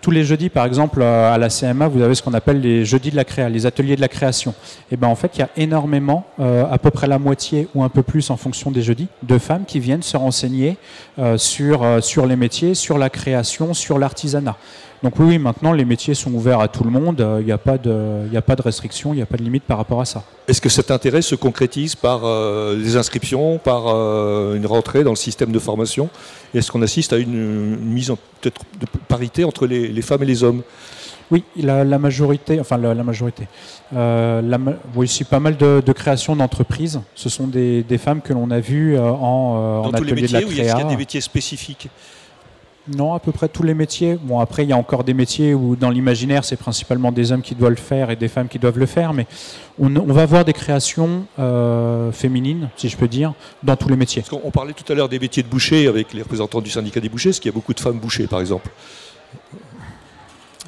tous 0.02 0.10
les 0.10 0.24
jeudis, 0.24 0.50
par 0.50 0.66
exemple, 0.66 1.00
euh, 1.00 1.32
à 1.32 1.38
la 1.38 1.48
CMA, 1.48 1.86
vous 1.86 2.02
avez 2.02 2.14
ce 2.16 2.22
qu'on 2.22 2.34
appelle 2.34 2.60
les 2.60 2.84
jeudis 2.84 3.12
de 3.12 3.16
la 3.16 3.24
créa, 3.24 3.48
les 3.48 3.66
ateliers 3.66 3.94
de 3.94 4.00
la 4.00 4.08
création. 4.08 4.52
Et 4.90 4.96
ben 4.96 5.06
en 5.06 5.14
fait, 5.14 5.30
il 5.36 5.38
y 5.38 5.42
a 5.42 5.48
énormément, 5.56 6.26
euh, 6.40 6.64
à 6.70 6.76
peu 6.76 6.90
près 6.90 7.06
la 7.06 7.20
moitié 7.20 7.68
ou 7.74 7.84
un 7.84 7.88
peu 7.88 8.02
plus 8.02 8.28
en 8.30 8.36
fonction 8.36 8.72
des 8.72 8.82
jeudis, 8.82 9.06
de 9.22 9.38
femmes 9.38 9.64
qui 9.64 9.78
viennent 9.78 10.02
se 10.02 10.16
renseigner 10.16 10.76
euh, 11.20 11.38
sur 11.38 12.26
les 12.26 12.36
métiers, 12.36 12.74
sur 12.74 12.98
la 12.98 13.10
création, 13.10 13.74
sur 13.74 13.98
l'artisanat. 13.98 14.56
Donc 15.02 15.18
oui, 15.18 15.38
maintenant 15.38 15.72
les 15.72 15.84
métiers 15.84 16.14
sont 16.14 16.32
ouverts 16.32 16.60
à 16.60 16.68
tout 16.68 16.84
le 16.84 16.90
monde, 16.90 17.16
il 17.18 17.24
euh, 17.24 17.42
n'y 17.42 17.50
a, 17.50 17.58
pas 17.58 17.76
de, 17.76 18.20
a 18.34 18.42
pas 18.42 18.54
de 18.54 18.62
restrictions, 18.62 19.12
il 19.12 19.16
n'y 19.16 19.22
a 19.22 19.26
pas 19.26 19.36
de 19.36 19.42
limite 19.42 19.64
par 19.64 19.78
rapport 19.78 20.00
à 20.00 20.04
ça. 20.04 20.22
Est-ce 20.46 20.60
que 20.60 20.68
cet 20.68 20.92
intérêt 20.92 21.22
se 21.22 21.34
concrétise 21.34 21.96
par 21.96 22.20
euh, 22.24 22.76
des 22.76 22.96
inscriptions, 22.96 23.58
par 23.58 23.88
euh, 23.88 24.54
une 24.54 24.66
rentrée 24.66 25.02
dans 25.02 25.10
le 25.10 25.16
système 25.16 25.50
de 25.50 25.58
formation? 25.58 26.08
Est-ce 26.54 26.70
qu'on 26.70 26.82
assiste 26.82 27.12
à 27.12 27.18
une, 27.18 27.76
mise 27.78 28.12
en 28.12 28.16
peut-être 28.40 28.60
de 28.80 28.86
parité 29.08 29.44
entre 29.44 29.66
les, 29.66 30.02
femmes 30.02 30.22
et 30.22 30.26
les 30.26 30.44
hommes? 30.44 30.62
Oui, 31.32 31.42
la, 31.56 31.84
majorité, 31.98 32.60
enfin 32.60 32.76
la, 32.76 32.94
majorité. 32.94 33.48
La, 33.92 34.58
oui, 34.94 35.08
c'est 35.08 35.26
pas 35.26 35.40
mal 35.40 35.56
de, 35.56 35.92
créations 35.92 36.36
d'entreprises. 36.36 37.00
Ce 37.14 37.28
sont 37.28 37.48
des, 37.48 37.84
femmes 37.98 38.20
que 38.20 38.32
l'on 38.32 38.50
a 38.50 38.60
vues 38.60 38.98
en, 38.98 39.82
dans 39.82 39.90
atelier 39.90 40.28
de 40.28 40.32
la 40.32 40.42
créa. 40.42 40.50
il 40.50 40.66
y 40.66 40.70
a 40.70 40.84
des 40.84 40.96
métiers 40.96 41.20
spécifiques? 41.20 41.88
Non, 42.88 43.14
à 43.14 43.20
peu 43.20 43.30
près 43.30 43.48
tous 43.48 43.62
les 43.62 43.74
métiers. 43.74 44.18
Bon, 44.20 44.40
après, 44.40 44.64
il 44.64 44.68
y 44.68 44.72
a 44.72 44.76
encore 44.76 45.04
des 45.04 45.14
métiers 45.14 45.54
où, 45.54 45.76
dans 45.76 45.90
l'imaginaire, 45.90 46.44
c'est 46.44 46.56
principalement 46.56 47.12
des 47.12 47.30
hommes 47.30 47.42
qui 47.42 47.54
doivent 47.54 47.70
le 47.70 47.76
faire 47.76 48.10
et 48.10 48.16
des 48.16 48.28
femmes 48.28 48.48
qui 48.48 48.58
doivent 48.58 48.78
le 48.78 48.86
faire, 48.86 49.12
mais 49.12 49.26
on, 49.78 49.88
va 49.88 50.26
voir 50.26 50.44
des 50.44 50.52
créations 50.52 51.24
euh, 51.38 52.10
féminines, 52.10 52.70
si 52.76 52.88
je 52.88 52.96
peux 52.96 53.08
dire, 53.08 53.34
dans 53.62 53.76
tous 53.76 53.88
les 53.88 53.96
métiers. 53.96 54.24
on 54.44 54.50
parlait 54.50 54.72
tout 54.72 54.90
à 54.92 54.96
l'heure 54.96 55.08
des 55.08 55.18
métiers 55.18 55.42
de 55.42 55.48
boucher 55.48 55.86
avec 55.86 56.12
les 56.12 56.22
représentants 56.22 56.60
du 56.60 56.70
syndicat 56.70 57.00
des 57.00 57.08
bouchers, 57.08 57.30
est-ce 57.30 57.40
qu'il 57.40 57.50
y 57.50 57.54
a 57.54 57.56
beaucoup 57.56 57.74
de 57.74 57.80
femmes 57.80 57.98
bouchées, 57.98 58.26
par 58.26 58.40
exemple 58.40 58.68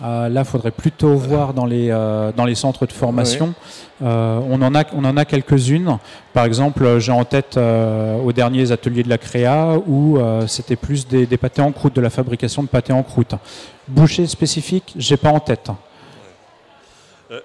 euh, 0.02 0.28
là, 0.28 0.40
il 0.40 0.46
faudrait 0.46 0.72
plutôt 0.72 1.14
voir 1.14 1.54
dans 1.54 1.66
les, 1.66 1.88
euh, 1.90 2.32
dans 2.32 2.44
les 2.44 2.56
centres 2.56 2.86
de 2.86 2.92
formation. 2.92 3.54
Euh, 4.02 4.40
on 4.48 4.60
en 4.60 4.74
a, 4.74 4.82
on 4.92 5.04
en 5.04 5.16
a 5.16 5.24
quelques-unes. 5.24 5.98
Par 6.32 6.44
exemple, 6.44 6.98
j'ai 6.98 7.12
en 7.12 7.24
tête 7.24 7.56
aux 7.56 8.32
derniers 8.32 8.72
ateliers 8.72 9.04
de 9.04 9.08
la 9.08 9.18
Créa 9.18 9.76
où 9.86 10.18
c'était 10.48 10.76
plus 10.76 11.06
des, 11.06 11.26
pâtés 11.36 11.62
en 11.62 11.70
croûte, 11.72 11.94
de 11.94 12.00
la 12.00 12.10
fabrication 12.10 12.62
de 12.62 12.68
pâtés 12.68 12.92
en 12.92 13.02
croûte. 13.02 13.34
Boucher 13.86 14.26
spécifique, 14.26 14.94
j'ai 14.96 15.16
pas 15.16 15.30
en 15.30 15.38
tête. 15.38 15.70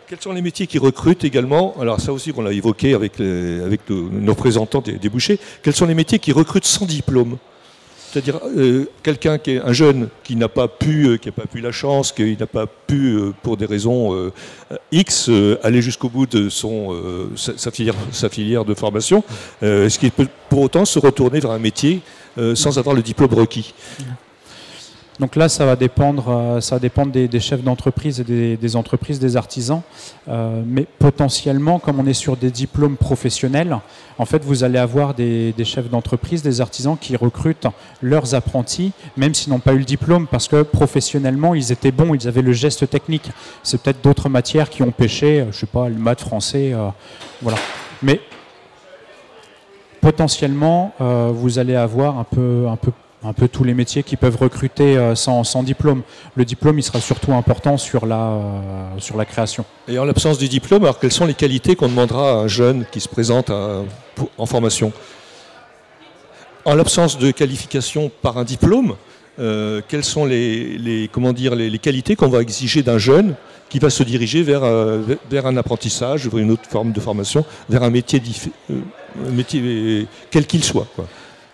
quels 0.08 0.22
sont 0.22 0.34
les 0.34 0.42
métiers 0.42 0.66
qui 0.66 0.80
recrutent 0.80 1.24
également? 1.24 1.76
Alors 1.80 2.02
ça 2.02 2.12
aussi, 2.12 2.34
on 2.36 2.42
l'a 2.42 2.52
évoqué 2.52 2.96
avec, 2.96 3.20
avec 3.20 3.82
nos 3.90 4.32
représentants 4.32 4.82
des 4.82 5.10
bouchers. 5.10 5.40
Quels 5.62 5.76
sont 5.76 5.86
les 5.86 5.94
métiers 5.94 6.18
qui 6.18 6.32
recrutent 6.32 6.66
sans 6.66 6.86
diplôme? 6.86 7.38
C'est-à-dire 8.10 8.40
euh, 8.44 8.86
quelqu'un 9.04 9.38
qui 9.38 9.52
est 9.52 9.62
un 9.62 9.74
jeune 9.74 10.10
qui 10.24 10.36
n'a 10.36 10.48
pas 10.48 10.68
pu, 10.68 11.06
euh, 11.06 11.18
qui 11.18 11.28
n'a 11.28 11.32
pas 11.32 11.46
pu 11.46 11.62
la 11.62 11.72
chance, 11.72 12.12
qui 12.12 12.36
n'a 12.40 12.48
pas 12.48 12.66
pu, 12.66 13.16
euh, 13.16 13.34
pour 13.44 13.56
des 13.56 13.66
raisons 13.66 14.32
X, 14.92 15.30
aller 15.64 15.82
jusqu'au 15.82 16.10
bout 16.10 16.26
de 16.26 16.50
sa, 16.50 17.72
filière, 17.72 18.66
de 18.66 18.74
formation, 18.74 19.24
est-ce 19.62 20.00
qu'il 20.00 20.12
peut 20.12 20.28
pour 20.50 20.62
autant 20.62 20.86
se 20.86 21.00
retourner 21.00 21.40
vers 21.40 21.52
un 21.52 21.60
métier 21.60 22.02
sans 22.56 22.78
avoir 22.78 22.96
le 22.96 23.02
diplôme 23.02 23.34
requis? 23.34 23.74
Donc 25.20 25.36
là, 25.36 25.50
ça 25.50 25.66
va 25.66 25.76
dépendre, 25.76 26.30
euh, 26.30 26.62
ça 26.62 26.76
va 26.76 26.80
dépendre 26.80 27.12
des, 27.12 27.40
chefs 27.42 27.62
d'entreprise 27.62 28.22
et 28.22 28.56
des, 28.56 28.76
entreprises, 28.78 29.20
des 29.20 29.36
artisans. 29.36 29.82
Euh, 30.30 30.64
mais 30.66 30.86
potentiellement, 30.98 31.78
comme 31.78 32.00
on 32.00 32.06
est 32.06 32.14
sur 32.14 32.38
des 32.38 32.52
diplômes 32.52 32.96
professionnels, 32.96 33.78
en 34.18 34.26
fait, 34.26 34.46
vous 34.46 34.64
allez 34.64 34.80
avoir 34.80 35.14
des, 35.14 35.54
chefs 35.66 35.90
d'entreprise, 35.90 36.42
des 36.42 36.62
artisans 36.62 36.98
qui 37.00 37.18
recrutent 37.18 37.68
leurs 38.02 38.34
apprentis, 38.34 38.94
même 39.18 39.34
s'ils 39.34 39.52
n'ont 39.52 39.60
pas 39.60 39.74
eu 39.74 39.80
le 39.80 39.84
diplôme, 39.84 40.26
parce 40.26 40.48
que 40.48 40.62
professionnellement, 40.62 41.54
ils 41.54 41.74
étaient 41.74 41.92
bons, 41.92 42.14
ils 42.14 42.28
avaient 42.28 42.42
le 42.42 42.54
geste 42.54 42.90
technique. 42.90 43.30
C'est 43.62 43.82
peut-être 43.82 44.02
d'autres 44.02 44.30
matières 44.30 44.70
qui 44.70 44.84
ont 44.84 44.92
pêché, 44.92 45.46
je 45.52 45.58
sais 45.58 45.66
pas, 45.66 45.90
le 45.90 45.96
maths, 45.96 46.22
français, 46.22 46.72
euh, 46.74 46.88
voilà. 47.42 47.58
Mais 48.02 48.22
potentiellement, 50.00 50.94
vous 51.00 51.60
allez 51.60 51.76
avoir 51.76 52.18
un 52.18 52.24
peu, 52.24 52.68
un 52.70 52.78
peu 52.78 52.94
un 53.24 53.34
peu 53.34 53.48
tous 53.48 53.64
les 53.64 53.74
métiers 53.74 54.04
qui 54.04 54.16
peuvent 54.16 54.38
recruter 54.38 54.98
euh, 54.98 55.16
sans, 55.16 55.64
diplôme. 55.64 56.04
Le 56.36 56.46
diplôme, 56.46 56.80
il 56.80 56.84
sera 56.84 57.02
surtout 57.02 57.34
important 57.34 57.78
sur 57.78 58.06
la, 58.06 58.16
euh, 58.16 59.00
sur 59.00 59.18
la 59.18 59.26
création. 59.26 59.66
Et 59.88 60.00
en 60.00 60.06
l'absence 60.06 60.38
du 60.38 60.48
diplôme, 60.48 60.84
alors 60.84 61.00
quelles 61.00 61.12
sont 61.12 61.26
les 61.26 61.34
qualités 61.34 61.76
qu'on 61.76 61.90
demandera 61.90 62.32
à 62.32 62.36
un 62.36 62.48
jeune 62.48 62.86
qui 62.92 63.00
se 63.00 63.10
présente 63.10 63.50
en 63.50 64.46
formation? 64.46 64.94
En 66.66 66.76
l'absence 66.76 67.18
de 67.18 67.32
qualification 67.32 68.12
par 68.22 68.38
un 68.38 68.44
diplôme, 68.44 68.96
euh, 69.40 69.82
quelles 69.88 70.04
sont 70.04 70.26
les, 70.26 71.10
qualités 71.82 72.16
qu'on 72.16 72.28
va 72.28 72.42
exiger 72.42 72.84
d'un 72.84 72.98
jeune 72.98 73.36
qui 73.70 73.80
va 73.80 73.90
se 73.90 74.04
diriger 74.04 74.44
vers, 74.44 74.64
un 74.64 75.58
apprentissage, 75.58 76.28
vers 76.28 76.40
une 76.40 76.52
autre 76.52 76.68
forme 76.68 76.92
de 76.92 77.00
formation, 77.00 77.46
vers 77.70 77.84
un 77.84 77.90
métier, 77.90 78.22
quel 80.32 80.46
qu'il 80.48 80.64
soit. 80.64 80.88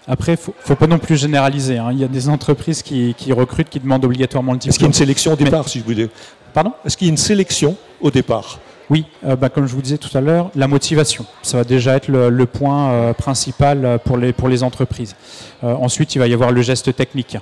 Après, 0.08 0.34
il 0.34 0.40
ne 0.40 0.54
faut 0.60 0.76
pas 0.76 0.88
non 0.88 1.00
plus 1.00 1.18
généraliser. 1.18 1.78
Hein. 1.78 1.90
Il 1.92 2.00
y 2.00 2.04
a 2.04 2.08
des 2.08 2.30
entreprises 2.30 2.82
qui, 2.82 3.16
recrutent, 3.32 3.70
qui 3.70 3.80
demandent 3.80 4.06
obligatoirement 4.06 4.54
le 4.54 4.60
diplôme. 4.60 4.70
Est-ce 4.70 4.78
qu'il 4.78 4.86
y 4.86 4.88
a 4.88 4.90
une 4.90 4.94
sélection 4.94 5.34
au 5.34 5.36
départ, 5.36 5.68
si 5.68 5.80
je 5.80 5.84
vous 5.84 5.94
dis? 5.94 6.08
Pardon? 6.54 6.74
Est-ce 6.86 6.96
qu'il 6.96 7.08
y 7.08 7.10
a 7.10 7.12
une 7.12 7.18
sélection 7.18 7.76
au 8.00 8.12
départ? 8.12 8.60
Oui, 8.90 9.06
euh, 9.26 9.36
bah, 9.36 9.50
comme 9.50 9.66
je 9.66 9.74
vous 9.74 9.82
disais 9.82 9.98
tout 9.98 10.16
à 10.16 10.22
l'heure, 10.22 10.52
la 10.56 10.68
motivation. 10.68 11.26
Ça 11.42 11.58
va 11.58 11.64
déjà 11.64 11.96
être 11.96 12.08
le, 12.08 12.46
point 12.46 12.92
euh, 12.92 13.14
principal 13.14 13.84
euh, 13.84 13.98
pour 13.98 14.18
les, 14.18 14.32
pour 14.32 14.48
les 14.48 14.62
entreprises. 14.62 15.16
ensuite, 15.64 16.14
il 16.14 16.20
va 16.20 16.28
y 16.28 16.34
avoir 16.34 16.52
le 16.52 16.62
geste 16.62 16.96
technique. 16.96 17.38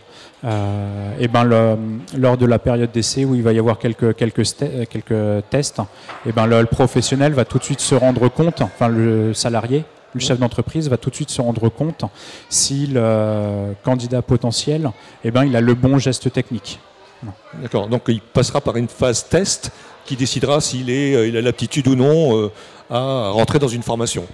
et 1.19 1.27
ben 1.27 1.77
lors 2.17 2.37
de 2.37 2.45
la 2.45 2.59
période 2.59 2.91
d'essai 2.91 3.25
où 3.25 3.35
il 3.35 3.43
va 3.43 3.51
y 3.51 3.59
avoir 3.59 3.77
quelques, 3.77 4.15
quelques, 4.15 4.43
quelques 4.89 5.49
tests, 5.49 5.81
et 6.25 6.31
ben 6.31 6.45
le 6.45 6.65
professionnel 6.65 7.33
va 7.33 7.43
tout 7.43 7.57
de 7.57 7.63
suite 7.63 7.81
se 7.81 7.95
rendre 7.95 8.29
compte, 8.29 8.61
enfin 8.61 8.87
le 8.87 9.33
salarié 9.33 9.83
le 10.13 10.19
chef 10.19 10.39
d'entreprise 10.39 10.89
va 10.89 10.97
tout 10.97 11.09
de 11.09 11.15
suite 11.15 11.29
se 11.29 11.41
rendre 11.41 11.69
compte 11.69 12.05
si 12.49 12.87
le 12.87 13.75
candidat 13.83 14.21
potentiel 14.21 14.91
eh 15.23 15.31
ben, 15.31 15.45
il 15.45 15.55
a 15.55 15.61
le 15.61 15.73
bon 15.73 15.97
geste 15.97 16.31
technique. 16.31 16.79
D'accord, 17.53 17.87
donc 17.87 18.03
il 18.07 18.21
passera 18.21 18.59
par 18.61 18.75
une 18.75 18.87
phase 18.87 19.27
test 19.29 19.71
qui 20.05 20.15
décidera 20.15 20.59
s'il 20.59 20.89
euh, 20.89 21.27
il 21.27 21.37
a 21.37 21.41
l'aptitude 21.41 21.87
ou 21.87 21.95
non 21.95 22.37
euh, 22.37 22.51
à 22.89 23.29
rentrer 23.29 23.59
dans 23.59 23.67
une 23.67 23.83
formation. 23.83 24.27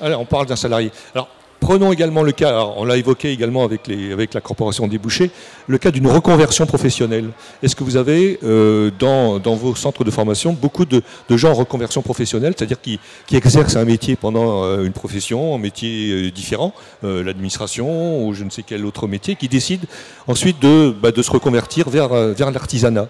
Alors, 0.00 0.20
on 0.20 0.24
parle 0.26 0.46
d'un 0.46 0.56
salarié. 0.56 0.90
Alors, 1.14 1.28
Prenons 1.66 1.90
également 1.90 2.22
le 2.22 2.30
cas, 2.30 2.64
on 2.76 2.84
l'a 2.84 2.96
évoqué 2.96 3.32
également 3.32 3.64
avec, 3.64 3.88
la 4.34 4.40
Corporation 4.40 4.86
des 4.86 4.98
bouchers, 4.98 5.32
le 5.66 5.78
cas 5.78 5.90
d'une 5.90 6.06
reconversion 6.06 6.64
professionnelle. 6.64 7.30
Est-ce 7.60 7.74
que 7.74 7.82
vous 7.82 7.96
avez 7.96 8.38
euh, 8.44 8.92
dans, 8.96 9.40
vos 9.56 9.74
centres 9.74 10.04
de 10.04 10.12
formation 10.12 10.52
beaucoup 10.52 10.84
de, 10.84 11.02
gens 11.30 11.50
en 11.50 11.54
reconversion 11.54 12.02
professionnelle, 12.02 12.54
c'est-à-dire 12.56 12.80
qui, 12.80 13.00
exercent 13.32 13.74
un 13.74 13.84
métier 13.84 14.14
pendant 14.14 14.62
euh, 14.62 14.84
une 14.84 14.92
profession, 14.92 15.56
un 15.56 15.58
métier 15.58 16.12
euh, 16.12 16.30
différent, 16.30 16.72
l'administration 17.02 18.24
ou 18.24 18.32
je 18.32 18.44
ne 18.44 18.50
sais 18.50 18.62
quel 18.62 18.86
autre 18.86 19.08
métier, 19.08 19.34
qui 19.34 19.48
décident 19.48 19.88
ensuite 20.28 20.62
de, 20.62 20.94
bah, 21.02 21.10
se 21.20 21.30
reconvertir 21.32 21.90
vers 21.90 22.10
l'artisanat? 22.52 23.08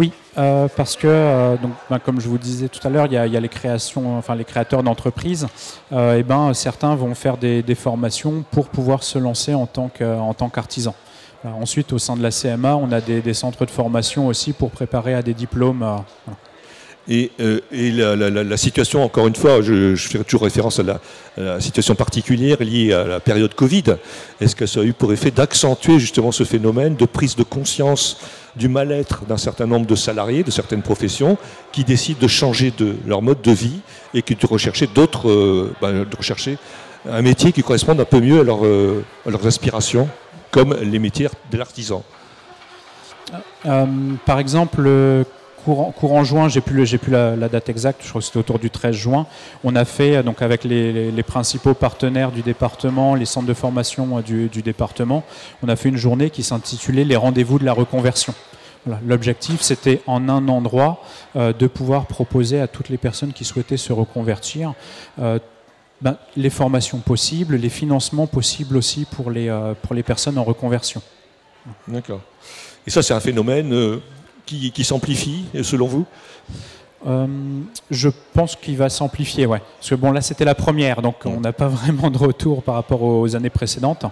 Oui, 0.00 0.12
euh, 0.38 0.66
parce 0.74 0.96
que, 0.96 1.06
euh, 1.06 1.56
donc, 1.58 1.72
ben, 1.90 1.98
comme 1.98 2.22
je 2.22 2.28
vous 2.30 2.38
disais 2.38 2.68
tout 2.68 2.80
à 2.86 2.88
l'heure, 2.88 3.04
il 3.04 3.12
y, 3.12 3.18
a 3.18 3.40
les 3.40 3.48
créations, 3.50 4.16
enfin 4.16 4.34
les 4.34 4.44
créateurs 4.46 4.82
d'entreprises. 4.82 5.46
Euh, 5.92 6.16
et 6.16 6.22
ben, 6.22 6.54
certains 6.54 6.94
vont 6.94 7.14
faire 7.14 7.36
des, 7.36 7.62
formations 7.74 8.42
pour 8.50 8.70
pouvoir 8.70 9.02
se 9.02 9.18
lancer 9.18 9.52
en 9.52 9.66
tant 9.66 9.90
qu'artisan. 9.90 10.94
ensuite, 11.44 11.92
au 11.92 11.98
sein 11.98 12.16
de 12.16 12.22
la 12.22 12.30
CMA, 12.30 12.76
on 12.76 12.90
a 12.92 13.02
des, 13.02 13.34
centres 13.34 13.66
de 13.66 13.70
formation 13.70 14.26
aussi 14.26 14.54
pour 14.54 14.70
préparer 14.70 15.12
à 15.12 15.20
des 15.20 15.34
diplômes. 15.34 15.84
Et, 17.06 17.30
la, 17.70 18.56
situation, 18.56 19.04
encore 19.04 19.26
une 19.26 19.36
fois, 19.36 19.60
je, 19.60 19.96
fais 19.96 20.24
toujours 20.24 20.44
référence 20.44 20.80
à 20.80 20.84
la, 21.36 21.60
situation 21.60 21.94
particulière 21.94 22.56
liée 22.62 22.94
à 22.94 23.04
la 23.04 23.20
période 23.20 23.52
Covid. 23.52 23.96
Est-ce 24.40 24.56
que 24.56 24.64
ça 24.64 24.80
a 24.80 24.82
eu 24.82 24.94
pour 24.94 25.12
effet 25.12 25.30
d'accentuer 25.30 25.98
justement 25.98 26.32
ce 26.32 26.44
phénomène 26.44 26.96
de 26.96 27.04
prise 27.04 27.36
de 27.36 27.42
conscience 27.42 28.16
du 28.56 28.68
mal-être 28.68 29.24
d'un 29.26 29.36
certain 29.36 29.66
nombre 29.66 29.86
de 29.86 29.94
salariés, 29.94 30.42
de 30.42 30.50
certaines 30.50 30.82
professions, 30.82 31.38
qui 31.72 31.84
décident 31.84 32.20
de 32.20 32.28
changer 32.28 32.72
de 32.76 32.96
leur 33.06 33.22
mode 33.22 33.42
de 33.42 33.52
vie 33.52 33.80
et 34.14 34.22
qui 34.22 34.34
de 34.34 34.46
rechercher 34.46 34.86
d'autres, 34.86 35.28
euh, 35.28 35.74
ben, 35.80 36.06
un 37.08 37.22
métier 37.22 37.52
qui 37.52 37.62
corresponde 37.62 38.00
un 38.00 38.04
peu 38.04 38.20
mieux 38.20 38.40
à, 38.40 38.52
euh, 38.64 39.00
leurs 39.26 39.46
aspirations, 39.46 40.08
comme 40.50 40.74
les 40.74 40.98
métiers 40.98 41.28
de 41.50 41.56
l'artisan. 41.56 42.02
Euh, 43.66 43.86
par 44.26 44.38
exemple, 44.38 44.88
courant, 45.62 46.24
juin, 46.24 46.48
j'ai 46.48 46.60
plus, 46.60 46.98
plus 46.98 47.12
la, 47.12 47.36
date 47.48 47.68
exacte, 47.68 48.02
je 48.02 48.08
crois 48.08 48.20
que 48.20 48.26
c'était 48.26 48.38
autour 48.38 48.58
du 48.58 48.70
13 48.70 48.94
juin, 48.94 49.26
on 49.64 49.76
a 49.76 49.84
fait, 49.84 50.22
donc 50.22 50.42
avec 50.42 50.64
les, 50.64 51.22
principaux 51.22 51.74
partenaires 51.74 52.32
du 52.32 52.42
département, 52.42 53.14
les 53.14 53.26
centres 53.26 53.46
de 53.46 53.54
formation 53.54 54.18
euh, 54.18 54.22
du, 54.22 54.62
département, 54.62 55.22
on 55.62 55.68
a 55.68 55.76
fait 55.76 55.88
une 55.88 55.96
journée 55.96 56.30
qui 56.30 56.42
s'intitulait 56.42 57.04
Les 57.04 57.16
rendez-vous 57.16 57.58
de 57.58 57.64
la 57.64 57.72
reconversion. 57.72 58.34
L'objectif, 59.06 59.60
c'était 59.60 60.00
en 60.06 60.28
un 60.28 60.48
endroit 60.48 61.02
euh, 61.36 61.52
de 61.52 61.66
pouvoir 61.66 62.06
proposer 62.06 62.60
à 62.60 62.66
toutes 62.66 62.88
les 62.88 62.96
personnes 62.96 63.32
qui 63.32 63.44
souhaitaient 63.44 63.76
se 63.76 63.92
reconvertir 63.92 64.72
euh, 65.20 65.38
ben, 66.00 66.16
les 66.36 66.50
formations 66.50 66.98
possibles, 66.98 67.56
les 67.56 67.68
financements 67.68 68.26
possibles 68.26 68.76
aussi 68.76 69.04
pour 69.04 69.30
les, 69.30 69.54
pour 69.82 69.94
les 69.94 70.02
personnes 70.02 70.38
en 70.38 70.44
reconversion. 70.44 71.02
D'accord. 71.86 72.22
Et 72.86 72.90
ça, 72.90 73.02
c'est 73.02 73.12
un 73.12 73.20
phénomène 73.20 74.00
qui, 74.70 74.84
s'amplifie, 74.84 75.44
selon 75.62 75.86
vous 75.86 76.06
euh, 77.06 77.26
je 77.90 78.10
pense 78.34 78.56
qu'il 78.56 78.76
va 78.76 78.90
s'amplifier, 78.90 79.46
ouais. 79.46 79.62
Parce 79.78 79.90
que 79.90 79.94
bon, 79.94 80.12
là, 80.12 80.20
c'était 80.20 80.44
la 80.44 80.54
première, 80.54 81.00
donc 81.00 81.16
on 81.24 81.40
n'a 81.40 81.52
pas 81.52 81.68
vraiment 81.68 82.10
de 82.10 82.18
retour 82.18 82.62
par 82.62 82.74
rapport 82.74 83.02
aux 83.02 83.34
années 83.34 83.50
précédentes. 83.50 84.04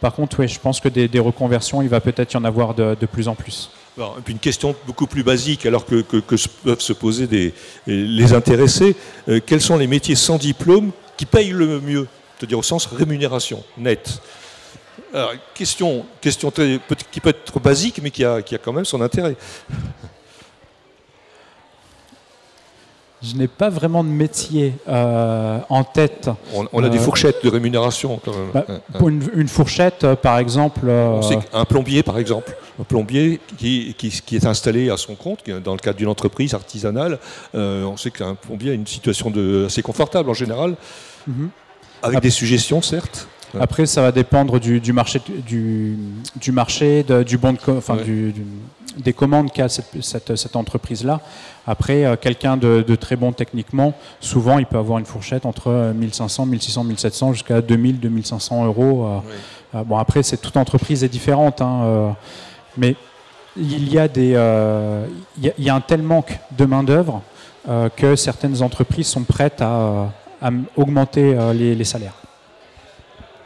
Par 0.00 0.12
contre, 0.12 0.44
je 0.46 0.58
pense 0.58 0.80
que 0.80 0.88
des, 0.88 1.20
reconversions, 1.20 1.82
il 1.82 1.88
va 1.88 2.00
peut-être 2.00 2.32
y 2.32 2.36
en 2.36 2.44
avoir 2.44 2.74
de, 2.74 2.94
plus 3.06 3.28
en 3.28 3.36
plus. 3.36 3.70
et 3.96 4.02
puis 4.24 4.32
une 4.32 4.40
question 4.40 4.74
beaucoup 4.86 5.06
plus 5.06 5.22
basique, 5.22 5.66
alors 5.66 5.86
que, 5.86 6.02
peuvent 6.64 6.80
se 6.80 6.92
poser 6.92 7.28
des, 7.28 7.54
les 7.86 8.32
intéressés. 8.32 8.96
Euh, 9.28 9.38
quels 9.44 9.60
sont 9.60 9.76
les 9.76 9.86
métiers 9.86 10.16
sans 10.16 10.38
diplôme 10.38 10.90
qui 11.16 11.26
payent 11.26 11.50
le 11.50 11.80
mieux 11.80 12.08
C'est-à-dire 12.36 12.58
au 12.58 12.64
sens 12.64 12.86
rémunération 12.86 13.62
nette 13.78 14.20
alors, 15.14 15.32
question, 15.54 16.06
question 16.20 16.50
qui 16.50 17.20
peut 17.20 17.30
être 17.30 17.60
basique, 17.60 18.00
mais 18.02 18.10
qui 18.10 18.24
a, 18.24 18.42
qui 18.42 18.54
a 18.54 18.58
quand 18.58 18.72
même 18.72 18.84
son 18.84 19.00
intérêt. 19.00 19.36
Je 23.22 23.36
n'ai 23.36 23.46
pas 23.46 23.68
vraiment 23.68 24.02
de 24.02 24.08
métier 24.08 24.74
euh, 24.88 25.60
en 25.68 25.84
tête. 25.84 26.28
On, 26.52 26.82
a 26.82 26.88
des 26.88 26.98
euh, 26.98 27.00
fourchettes 27.00 27.44
de 27.44 27.48
rémunération 27.48 28.20
quand 28.24 28.32
même. 28.32 28.50
Bah, 28.52 28.64
pour 28.98 29.08
une, 29.10 29.46
fourchette, 29.46 30.02
euh, 30.02 30.16
par 30.16 30.38
exemple. 30.38 30.90
un 30.90 31.64
plombier, 31.64 32.02
par 32.02 32.18
exemple. 32.18 32.56
Un 32.80 32.84
plombier 32.84 33.38
qui, 33.58 33.94
qui, 33.96 34.36
est 34.36 34.44
installé 34.44 34.90
à 34.90 34.96
son 34.96 35.14
compte, 35.14 35.48
dans 35.48 35.72
le 35.72 35.78
cadre 35.78 35.98
d'une 35.98 36.08
entreprise 36.08 36.52
artisanale. 36.54 37.20
on 37.54 37.96
sait 37.96 38.10
qu'un 38.10 38.34
plombier 38.34 38.72
a 38.72 38.74
une 38.74 38.86
situation 38.86 39.30
de, 39.30 39.66
assez 39.66 39.82
confortable 39.82 40.28
en 40.28 40.34
général, 40.34 40.74
mhm. 41.28 41.50
avec 42.02 42.20
des 42.20 42.30
suggestions, 42.30 42.82
certes. 42.82 43.28
Après, 43.60 43.86
ça 43.86 44.02
va 44.02 44.12
dépendre 44.12 44.58
du, 44.58 44.92
marché, 44.92 45.20
du, 45.46 45.98
du 46.40 46.52
marché 46.52 47.04
du 47.26 47.38
bon 47.38 47.56
enfin, 47.68 47.96
du, 47.96 48.34
des 48.98 49.12
commandes 49.12 49.50
qu'a 49.52 49.68
cette, 49.68 50.36
cette, 50.36 50.56
entreprise-là. 50.56 51.20
Après, 51.66 52.04
euh, 52.04 52.16
quelqu'un 52.16 52.56
de, 52.56 52.94
très 52.94 53.16
bon 53.16 53.32
techniquement, 53.32 53.94
souvent, 54.20 54.58
il 54.58 54.66
peut 54.66 54.78
avoir 54.78 54.98
une 54.98 55.06
fourchette 55.06 55.46
entre 55.46 55.92
1500, 55.94 56.46
1600, 56.46 56.84
1700 56.84 57.32
jusqu'à 57.32 57.60
2000, 57.60 58.00
2500 58.00 58.66
euros. 58.66 59.06
Euh, 59.06 59.18
euh, 59.74 59.84
bon, 59.84 59.96
après, 59.96 60.22
c'est 60.22 60.36
toute 60.36 60.56
entreprise 60.56 61.04
est 61.04 61.08
différente, 61.08 61.60
hein, 61.60 62.14
mais 62.76 62.96
il 63.56 63.92
y 63.92 63.98
a 63.98 64.08
des, 64.08 64.30
il 65.38 65.64
y, 65.64 65.70
a 65.70 65.74
un 65.74 65.80
tel 65.80 66.02
manque 66.02 66.38
de 66.56 66.64
main 66.64 66.82
d'œuvre 66.82 67.22
que 67.96 68.16
certaines 68.16 68.62
entreprises 68.62 69.08
sont 69.08 69.24
prêtes 69.24 69.60
à, 69.60 70.10
augmenter 70.76 71.36
les 71.54 71.84
salaires 71.84 72.21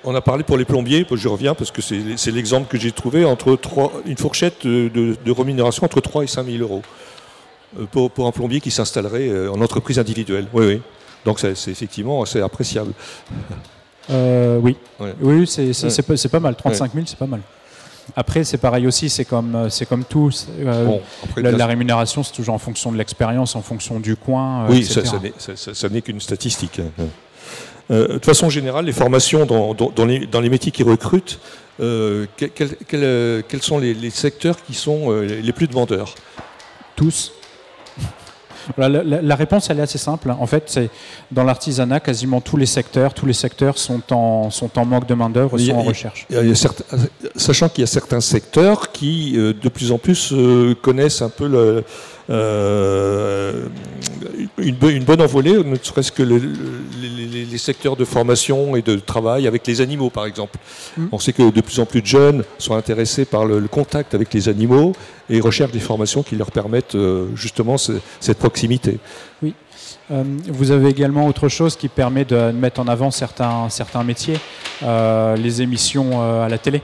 on 0.06 0.14
a 0.14 0.20
parlé 0.20 0.44
pour 0.44 0.56
les 0.56 0.64
plombiers, 0.64 1.04
je 1.10 1.28
reviens 1.28 1.54
parce 1.54 1.70
que 1.70 1.82
c'est 1.82 2.30
l'exemple 2.30 2.68
que 2.68 2.78
j'ai 2.78 2.92
trouvé, 2.92 3.24
entre 3.24 3.58
une 4.06 4.16
fourchette 4.16 4.66
de, 4.66 5.30
rémunération 5.30 5.84
entre 5.84 6.00
3 6.00 6.24
et 6.24 6.26
5 6.28 6.46
000 6.46 6.58
euros 6.58 6.82
euh, 7.78 7.84
pour, 7.86 8.26
un 8.26 8.32
plombier 8.32 8.60
qui 8.60 8.70
s'installerait 8.70 9.28
euh, 9.28 9.52
en 9.52 9.60
entreprise 9.60 9.98
individuelle. 9.98 10.46
Oui, 10.52 10.66
oui. 10.66 10.82
Donc 11.24 11.40
c'est 11.40 11.68
effectivement 11.68 12.22
assez 12.22 12.40
appréciable. 12.40 12.92
Euh, 14.10 14.58
oui, 14.62 14.76
oui 15.20 15.46
c'est 15.46 16.30
pas, 16.30 16.40
mal. 16.40 16.54
35 16.54 16.94
000, 16.94 17.06
c'est 17.06 17.18
pas 17.18 17.26
mal. 17.26 17.40
Après, 18.14 18.44
c'est 18.44 18.58
pareil 18.58 18.86
aussi, 18.86 19.10
c'est 19.10 19.24
comme, 19.24 19.68
comme 19.88 20.04
tout. 20.04 20.30
la, 21.36 21.66
rémunération, 21.66 22.22
c'est 22.22 22.32
toujours 22.32 22.54
en 22.54 22.58
fonction 22.58 22.92
de 22.92 22.96
l'expérience, 22.96 23.56
en 23.56 23.62
fonction 23.62 23.98
du 23.98 24.14
coin. 24.14 24.68
oui, 24.68 24.84
ça 24.84 25.88
n'est 25.88 26.02
qu'une 26.02 26.20
statistique. 26.20 26.78
Hein. 26.78 27.06
Euh, 27.90 28.18
de 28.18 28.24
façon 28.24 28.50
générale, 28.50 28.86
les 28.86 28.92
formations 28.92 29.46
dans, 29.46 30.04
les, 30.04 30.48
métiers 30.48 30.72
qui 30.72 30.82
recrutent, 30.82 31.38
euh, 31.80 32.26
euh, 32.92 33.42
quels, 33.48 33.62
sont 33.62 33.78
les, 33.78 34.10
secteurs 34.10 34.62
qui 34.62 34.74
sont 34.74 35.10
les 35.20 35.52
plus 35.52 35.68
demandeurs 35.68 36.14
Tous. 36.96 37.32
La, 38.76 39.36
réponse, 39.36 39.70
elle 39.70 39.78
est 39.78 39.82
assez 39.82 39.98
simple. 39.98 40.34
En 40.36 40.46
fait, 40.46 40.64
c'est 40.66 40.90
dans 41.30 41.44
l'artisanat, 41.44 42.00
quasiment 42.00 42.40
tous 42.40 42.56
les 42.56 42.66
secteurs, 42.66 43.14
tous 43.14 43.26
les 43.26 43.32
secteurs 43.32 43.78
sont 43.78 44.02
en, 44.12 44.50
sont 44.50 44.76
en 44.76 44.84
manque 44.84 45.06
de 45.06 45.14
main 45.14 45.30
d'œuvre, 45.30 45.56
sont 45.56 45.72
en 45.72 45.82
recherche. 45.82 46.26
sachant 47.36 47.68
qu'il 47.68 47.82
y 47.82 47.84
a 47.84 47.86
certains 47.86 48.20
secteurs 48.20 48.90
qui, 48.90 49.34
de 49.34 49.68
plus 49.68 49.92
en 49.92 49.98
plus, 49.98 50.34
connaissent 50.82 51.22
un 51.22 51.28
peu 51.28 51.46
le, 51.46 51.84
euh, 52.28 53.66
une, 54.58 54.74
bonne 55.04 55.20
envolée, 55.20 55.62
ne 55.62 55.76
serait-ce 55.80 56.12
que 56.12 56.22
les, 56.22 57.58
secteurs 57.58 57.96
de 57.96 58.04
formation 58.04 58.76
et 58.76 58.82
de 58.82 58.96
travail 58.96 59.46
avec 59.46 59.66
les 59.66 59.80
animaux, 59.80 60.10
par 60.10 60.26
exemple. 60.26 60.58
Mm. 60.96 61.06
On 61.12 61.18
sait 61.18 61.32
que 61.32 61.50
de 61.50 61.60
plus 61.60 61.80
en 61.80 61.86
plus 61.86 62.02
de 62.02 62.06
jeunes 62.06 62.44
sont 62.58 62.74
intéressés 62.74 63.24
par 63.24 63.44
le, 63.44 63.60
contact 63.68 64.14
avec 64.14 64.32
les 64.32 64.48
animaux 64.48 64.92
et 65.28 65.40
recherchent 65.40 65.72
des 65.72 65.80
formations 65.80 66.22
qui 66.22 66.36
leur 66.36 66.50
permettent 66.50 66.94
euh, 66.94 67.28
justement 67.34 67.76
cette 67.78 68.38
proximité. 68.38 68.98
Oui. 69.42 69.54
Euh, 70.10 70.22
vous 70.48 70.70
avez 70.70 70.88
également 70.88 71.26
autre 71.26 71.48
chose 71.48 71.76
qui 71.76 71.88
permet 71.88 72.24
de 72.24 72.52
mettre 72.52 72.80
en 72.80 72.86
avant 72.86 73.10
certains, 73.10 73.68
certains 73.70 74.04
métiers, 74.04 74.38
les 74.82 75.62
émissions 75.62 76.22
à 76.22 76.48
la 76.48 76.58
télé. 76.58 76.82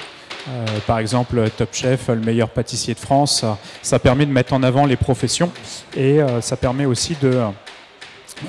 Euh, 0.48 0.66
par 0.86 0.98
exemple, 0.98 1.42
Top 1.56 1.68
Chef, 1.72 2.08
le 2.08 2.16
meilleur 2.16 2.48
pâtissier 2.48 2.94
de 2.94 2.98
France, 2.98 3.44
ça 3.82 3.98
permet 3.98 4.26
de 4.26 4.32
mettre 4.32 4.52
en 4.52 4.62
avant 4.62 4.86
les 4.86 4.96
professions 4.96 5.50
et 5.96 6.20
euh, 6.20 6.40
ça 6.40 6.56
permet 6.56 6.84
aussi 6.84 7.16
de, 7.22 7.42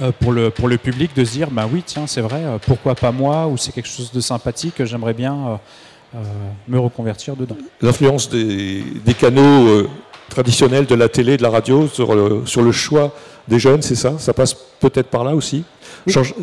euh, 0.02 0.12
pour, 0.20 0.32
le, 0.32 0.50
pour 0.50 0.68
le 0.68 0.78
public 0.78 1.16
de 1.16 1.24
se 1.24 1.32
dire, 1.32 1.52
bah 1.52 1.68
oui, 1.72 1.84
tiens, 1.86 2.08
c'est 2.08 2.22
vrai, 2.22 2.42
pourquoi 2.66 2.96
pas 2.96 3.12
moi, 3.12 3.48
ou 3.48 3.58
c'est 3.58 3.72
quelque 3.72 3.90
chose 3.90 4.12
de 4.12 4.22
sympathique, 4.22 4.84
j'aimerais 4.84 5.14
bien 5.14 5.60
me 6.68 6.80
reconvertir 6.80 7.36
dedans. 7.36 7.58
L'influence 7.82 8.30
des, 8.30 8.84
canaux 9.20 9.88
traditionnels 10.30 10.86
de 10.86 10.96
la 10.96 11.10
télé, 11.10 11.38
de 11.38 11.44
la 11.44 11.50
radio 11.50 11.88
sur 11.88 12.16
le, 12.16 12.46
sur 12.46 12.64
le 12.64 12.72
choix 12.72 13.14
des 13.48 13.60
jeunes, 13.60 13.82
c'est 13.82 13.96
ça? 13.96 14.18
Ça 14.18 14.34
passe 14.34 14.56
peut-être 14.80 15.10
par 15.10 15.24
là 15.24 15.36
aussi? 15.36 15.64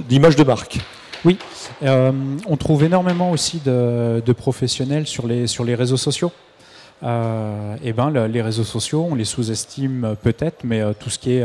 D'image 0.08 0.36
de 0.36 0.44
marque 0.44 0.78
oui, 1.24 1.38
euh, 1.82 2.12
on 2.46 2.56
trouve 2.56 2.84
énormément 2.84 3.30
aussi 3.30 3.60
de, 3.64 4.32
professionnels 4.32 5.06
sur 5.06 5.26
les, 5.26 5.46
sur 5.46 5.64
les 5.64 5.74
réseaux 5.74 5.96
sociaux. 5.96 6.32
Euh, 7.02 7.76
et 7.82 7.92
ben, 7.92 8.10
les 8.10 8.42
réseaux 8.42 8.64
sociaux, 8.64 9.06
on 9.10 9.14
les 9.14 9.24
sous-estime 9.24 10.16
peut-être, 10.22 10.64
mais 10.64 10.80
euh, 10.80 10.92
tout 10.98 11.08
ce 11.08 11.18
qui 11.18 11.32
est 11.32 11.44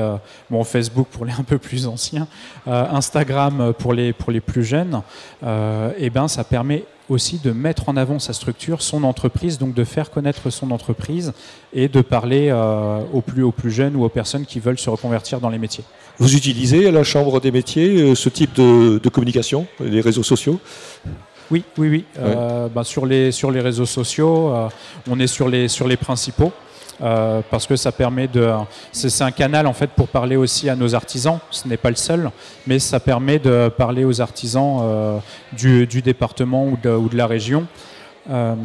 bon, 0.50 0.64
Facebook 0.64 1.08
pour 1.10 1.26
les 1.26 1.32
un 1.40 1.44
peu 1.44 1.58
plus 1.58 1.88
anciens, 1.88 2.28
Instagram 2.68 3.74
pour 3.78 3.94
les, 3.94 4.14
pour 4.14 4.32
les 4.32 4.42
plus 4.42 4.64
jeunes, 4.64 5.02
et 5.44 6.10
ben, 6.10 6.28
ça 6.28 6.44
permet 6.44 6.86
aussi 7.10 7.40
de 7.44 7.52
mettre 7.52 7.90
en 7.90 7.98
avant 7.98 8.20
sa 8.20 8.34
structure, 8.34 8.82
son 8.82 9.04
entreprise, 9.04 9.58
donc 9.58 9.74
de 9.74 9.84
faire 9.84 10.12
connaître 10.12 10.50
son 10.50 10.72
entreprise 10.72 11.34
et 11.74 11.88
de 11.88 12.02
parler 12.02 12.52
aux, 13.14 13.22
plus, 13.22 13.44
aux 13.44 13.52
plus 13.52 13.72
jeunes 13.72 13.96
ou 13.96 14.04
aux 14.04 14.10
personnes 14.10 14.46
qui 14.46 14.60
veulent 14.60 14.80
se 14.80 14.90
reconvertir 14.90 15.40
dans 15.40 15.50
les 15.50 15.60
métiers. 15.60 15.84
Vous 16.18 16.36
utilisez 16.36 16.88
à 16.88 16.92
la 16.92 17.04
Chambre 17.04 17.42
des 17.42 17.52
métiers 17.52 18.02
euh, 18.02 18.16
ce 18.16 18.30
type 18.30 18.54
de, 18.56 19.10
communication, 19.10 19.68
les 19.82 20.00
réseaux 20.00 20.24
sociaux? 20.24 20.60
Oui, 21.52 21.64
oui, 21.78 21.90
oui. 21.90 22.06
Euh, 22.18 22.70
bah, 22.70 22.84
sur, 22.84 23.06
les, 23.06 23.32
sur 23.32 23.52
les 23.52 23.60
réseaux 23.60 23.86
sociaux, 23.86 24.50
euh, 24.50 24.70
on 25.10 25.20
est 25.20 25.28
sur 25.28 25.50
les, 25.50 25.68
sur 25.68 25.88
les 25.88 25.98
principaux. 25.98 26.52
Parce 27.00 27.68
que 27.68 27.76
ça 27.76 27.92
permet 27.92 28.28
de. 28.28 28.50
C'est 28.92 29.24
un 29.24 29.32
canal 29.32 29.68
en 29.68 29.74
fait 29.74 29.90
pour 29.92 30.08
parler 30.08 30.36
aussi 30.36 30.70
à 30.70 30.76
nos 30.76 30.96
artisans. 30.96 31.40
Ce 31.52 31.68
n'est 31.68 31.78
pas 31.78 31.90
le 31.90 31.96
seul, 31.96 32.32
mais 32.68 32.80
ça 32.80 33.00
permet 33.00 33.40
de 33.40 33.70
parler 33.70 34.06
aux 34.06 34.22
artisans 34.22 35.22
du, 35.52 35.86
département 36.02 36.68
ou 36.68 36.78
de, 36.82 37.16
la 37.18 37.28
région. 37.28 37.68
on 38.30 38.64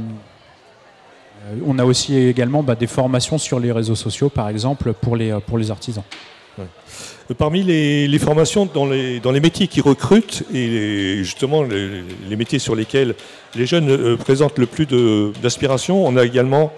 a 1.78 1.84
aussi 1.84 2.16
également 2.16 2.62
bah, 2.62 2.74
des 2.74 2.86
formations 2.86 3.38
sur 3.38 3.58
les 3.58 3.72
réseaux 3.72 3.96
sociaux, 3.96 4.28
par 4.28 4.48
exemple, 4.48 4.92
pour 4.92 5.16
les, 5.16 5.36
pour 5.46 5.58
les 5.58 5.70
artisans. 5.70 6.04
Parmi 7.38 7.62
les, 7.62 8.18
formations 8.18 8.66
dans 8.66 8.86
les, 8.86 9.20
dans 9.20 9.30
les, 9.30 9.38
métiers 9.38 9.68
qui 9.68 9.80
recrutent 9.80 10.42
et 10.52 11.18
justement 11.18 11.62
les, 11.62 12.36
métiers 12.36 12.58
sur 12.58 12.74
lesquels 12.74 13.14
les 13.54 13.66
jeunes 13.66 13.88
euh, 13.88 14.16
présentent 14.16 14.58
le 14.58 14.66
plus 14.66 14.86
d'aspiration, 15.40 16.04
on 16.04 16.16
a 16.16 16.24
également 16.24 16.72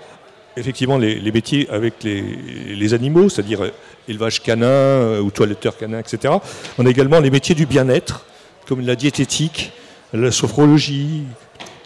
effectivement 0.57 0.99
les, 0.99 1.33
métiers 1.33 1.69
avec 1.71 1.95
les, 2.03 2.95
animaux, 2.95 3.29
c'est-à-dire 3.29 3.65
euh, 3.65 3.71
élevage 4.09 4.43
canin 4.43 4.67
euh, 4.67 5.21
ou 5.21 5.31
toiletteur 5.31 5.77
canin, 5.77 5.99
etc. 5.99 6.35
On 6.79 6.87
a 6.87 6.91
également 6.91 7.21
les 7.21 7.31
métiers 7.31 7.55
du 7.55 7.67
bien-être, 7.67 8.25
comme 8.67 8.81
la 8.87 8.97
diététique, 8.97 9.73
la 10.13 10.31
sophrologie, 10.31 11.23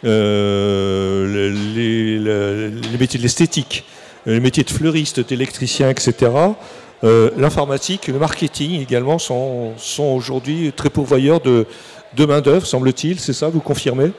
les, 0.03 0.11
métiers 2.99 3.19
de 3.19 3.23
l'esthétique, 3.23 3.85
les 4.27 4.41
métiers 4.41 4.65
de 4.65 4.71
fleuriste, 4.71 5.21
d'électricien, 5.21 5.91
etc. 5.91 6.31
Euh, 7.05 7.31
l'informatique, 7.37 8.09
le 8.09 8.19
marketing 8.19 8.81
également 8.81 9.19
sont, 9.19 9.75
aujourd'hui 9.99 10.73
très 10.75 10.91
pourvoyeurs 10.91 11.41
de, 11.41 11.67
main-d'œuvre, 12.19 12.67
semble-t-il. 12.67 13.21
C'est 13.21 13.33
ça, 13.33 13.49
vous 13.49 13.61
confirmez? 13.61 14.13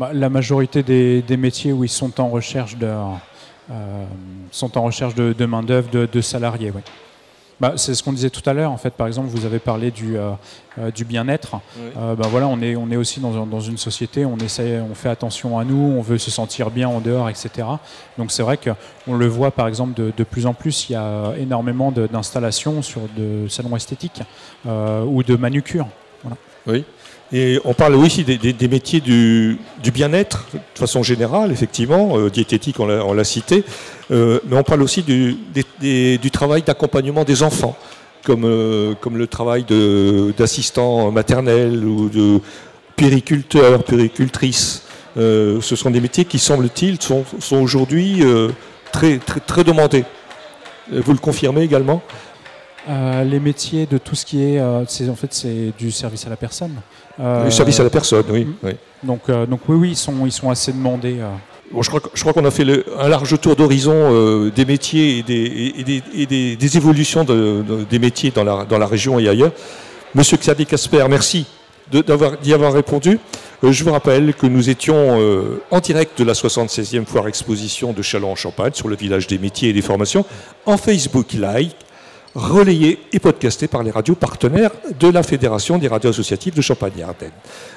Bah, 0.00 0.10
La 0.14 0.30
majorité 0.30 0.82
des, 0.82 1.36
métiers 1.36 1.72
où 1.72 1.84
ils 1.84 1.88
sont 1.88 2.20
en 2.22 2.30
recherche 2.30 2.78
de, 2.78 2.88
euh, 3.70 4.04
sont 4.50 4.78
en 4.78 4.82
recherche 4.82 5.14
de, 5.14 5.44
main-d'œuvre, 5.44 5.90
de, 5.90 6.20
salariés. 6.22 6.72
Bah, 7.60 7.74
c'est 7.76 7.94
ce 7.94 8.02
qu'on 8.02 8.14
disait 8.14 8.30
tout 8.30 8.48
à 8.48 8.54
l'heure. 8.54 8.72
En 8.72 8.78
fait, 8.78 8.94
par 8.94 9.06
exemple, 9.06 9.28
vous 9.28 9.44
avez 9.44 9.58
parlé 9.58 9.90
du, 9.90 10.16
euh, 10.16 10.30
euh, 10.78 10.90
du 10.90 11.04
bien-être. 11.04 11.56
Euh, 11.98 12.14
bah, 12.14 12.28
voilà, 12.30 12.48
on 12.48 12.62
est, 12.62 12.76
on 12.76 12.90
est 12.90 12.96
aussi 12.96 13.20
dans, 13.20 13.44
dans, 13.44 13.60
une 13.60 13.76
société, 13.76 14.24
on, 14.24 14.38
essaie, 14.38 14.80
on 14.80 14.94
fait 14.94 15.10
attention 15.10 15.58
à 15.58 15.64
nous, 15.64 15.76
on 15.76 16.00
veut 16.00 16.16
se 16.16 16.30
sentir 16.30 16.70
bien 16.70 16.88
en 16.88 17.00
dehors, 17.00 17.28
etc. 17.28 17.68
Donc 18.16 18.32
c'est 18.32 18.42
vrai 18.42 18.56
qu'on 18.56 19.14
le 19.14 19.26
voit 19.26 19.50
par 19.50 19.68
exemple 19.68 19.92
de, 19.92 20.10
de, 20.16 20.24
plus 20.24 20.46
en 20.46 20.54
plus, 20.54 20.88
il 20.88 20.94
y 20.94 20.96
a 20.96 21.34
énormément 21.36 21.92
d'installations 21.92 22.80
sur 22.80 23.02
de 23.14 23.46
salons 23.48 23.76
esthétiques 23.76 24.22
ou 24.64 25.22
de 25.22 25.36
manucure. 25.36 25.86
Voilà. 26.22 26.38
Oui. 26.66 26.84
Et 27.32 27.60
on 27.64 27.74
parle 27.74 27.94
aussi 27.94 28.24
des, 28.24 28.68
métiers 28.68 29.00
du, 29.00 29.58
bien-être, 29.92 30.46
de 30.52 30.78
façon 30.78 31.02
générale, 31.04 31.52
effectivement, 31.52 32.18
euh, 32.18 32.28
diététique, 32.28 32.80
on 32.80 32.86
l'a 33.14 33.24
cité, 33.24 33.64
euh, 34.10 34.40
mais 34.48 34.56
on 34.56 34.64
parle 34.64 34.82
aussi 34.82 35.02
du, 35.02 35.36
travail 36.32 36.62
d'accompagnement 36.62 37.22
des 37.22 37.44
enfants, 37.44 37.76
comme, 38.24 38.44
euh, 38.44 38.94
comme 39.00 39.16
le 39.16 39.28
travail 39.28 39.64
d'assistant 40.36 41.12
maternel 41.12 41.84
ou 41.84 42.08
de 42.08 42.40
périculteur, 42.96 43.84
péricultrice. 43.84 44.82
ce 45.16 45.60
sont 45.60 45.90
des 45.90 46.00
métiers 46.00 46.24
qui, 46.24 46.40
semble-t-il, 46.40 47.00
sont, 47.00 47.24
sont 47.38 47.62
aujourd'hui 47.62 48.24
très, 48.90 49.18
très, 49.18 49.40
très 49.40 49.62
demandés. 49.62 50.04
Vous 50.90 51.12
le 51.12 51.18
confirmez 51.18 51.62
également? 51.62 52.02
Les 52.88 53.40
métiers 53.40 53.86
de 53.86 53.98
tout 53.98 54.14
ce 54.14 54.24
qui 54.24 54.42
est, 54.42 54.60
en 54.60 54.86
fait, 54.86 55.32
c'est 55.32 55.72
du 55.78 55.90
service 55.90 56.26
à 56.26 56.30
la 56.30 56.36
personne. 56.36 56.72
Euh, 57.20 57.44
le 57.44 57.50
service 57.50 57.78
à 57.80 57.84
la 57.84 57.90
personne, 57.90 58.24
oui. 58.30 58.46
Donc, 59.02 59.22
euh, 59.28 59.46
donc 59.46 59.60
oui, 59.68 59.76
oui, 59.76 59.88
ils 59.90 59.96
sont, 59.96 60.14
ils 60.24 60.32
sont 60.32 60.50
assez 60.50 60.72
demandés. 60.72 61.18
Euh. 61.20 61.28
Bon, 61.70 61.82
je 61.82 61.88
crois, 61.88 62.00
je 62.14 62.20
crois 62.20 62.32
qu'on 62.32 62.44
a 62.44 62.50
fait 62.50 62.64
un 62.98 63.08
large 63.08 63.38
tour 63.40 63.56
d'horizon 63.56 64.50
des 64.54 64.64
métiers 64.64 65.18
et 65.18 65.22
des, 65.22 65.74
et 66.16 66.26
des, 66.26 66.56
des, 66.56 66.76
évolutions 66.76 67.22
de, 67.22 67.62
des 67.88 67.98
métiers 68.00 68.32
dans 68.32 68.42
la, 68.42 68.64
dans 68.64 68.78
la 68.78 68.86
région 68.86 69.18
et 69.20 69.28
ailleurs. 69.28 69.52
Monsieur 70.14 70.36
Xavier 70.36 70.64
Casper, 70.64 71.06
merci 71.08 71.46
d'y 71.92 71.98
avoir, 72.10 72.32
avoir, 72.52 72.72
répondu. 72.72 73.20
je 73.62 73.84
vous 73.84 73.92
rappelle 73.92 74.34
que 74.34 74.46
nous 74.46 74.68
étions 74.68 75.16
en 75.70 75.78
direct 75.78 76.18
de 76.18 76.24
la 76.24 76.32
76e 76.32 77.04
foire 77.04 77.28
exposition 77.28 77.92
de 77.92 78.02
Châlons-en-Champagne 78.02 78.72
sur 78.74 78.88
le 78.88 78.96
village 78.96 79.28
des 79.28 79.38
métiers 79.38 79.68
et 79.68 79.72
des 79.72 79.82
formations 79.82 80.24
en 80.66 80.76
Facebook 80.76 81.34
Live 81.34 81.70
relayé 82.34 82.98
et 83.12 83.18
podcasté 83.18 83.68
par 83.68 83.82
les 83.82 83.90
radios 83.90 84.14
partenaires 84.14 84.70
de 84.98 85.08
la 85.08 85.22
Fédération 85.22 85.78
des 85.78 85.88
radios 85.88 86.10
associatives 86.10 86.54
de 86.54 86.62
Champagne-Ardenne. 86.62 87.32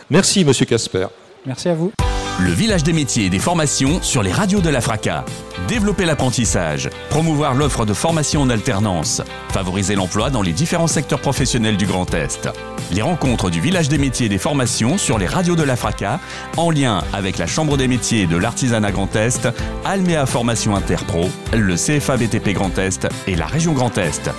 Merci, 0.09 0.45
Monsieur 0.45 0.65
Casper. 0.65 1.07
Merci 1.45 1.69
à 1.69 1.75
vous. 1.75 1.91
Le 2.39 2.51
village 2.51 2.83
des 2.83 2.93
métiers 2.93 3.25
et 3.25 3.29
des 3.29 3.39
formations 3.39 4.01
sur 4.01 4.23
les 4.23 4.31
radios 4.31 4.59
de 4.59 4.69
la 4.69 4.81
FRACA. 4.81 5.23
Développer 5.67 6.03
l'apprentissage, 6.03 6.89
promouvoir 7.09 7.53
l'offre 7.53 7.85
de 7.85 7.93
formation 7.93 8.41
en 8.41 8.49
alternance, 8.49 9.21
favoriser 9.49 9.93
l'emploi 9.93 10.31
dans 10.31 10.41
les 10.41 10.51
différents 10.51 10.87
secteurs 10.87 11.21
professionnels 11.21 11.77
du 11.77 11.85
Grand 11.85 12.11
Est. 12.13 12.49
Les 12.91 13.03
rencontres 13.03 13.51
du 13.51 13.61
village 13.61 13.87
des 13.87 13.99
métiers 13.99 14.25
et 14.25 14.29
des 14.29 14.39
formations 14.39 14.97
sur 14.97 15.19
les 15.19 15.27
radios 15.27 15.55
de 15.55 15.63
la 15.63 15.75
FRACA, 15.75 16.19
en 16.57 16.71
lien 16.71 17.03
avec 17.13 17.37
la 17.37 17.45
Chambre 17.45 17.77
des 17.77 17.87
métiers 17.87 18.25
de 18.25 18.35
l'artisanat 18.35 18.91
Grand 18.91 19.15
Est, 19.15 19.47
Almea 19.85 20.25
Formation 20.25 20.75
Interpro, 20.75 21.29
le 21.53 21.75
CFA 21.75 22.17
BTP 22.17 22.53
Grand 22.53 22.75
Est 22.79 23.07
et 23.27 23.35
la 23.35 23.45
région 23.45 23.73
Grand 23.73 23.95
Est. 23.99 24.31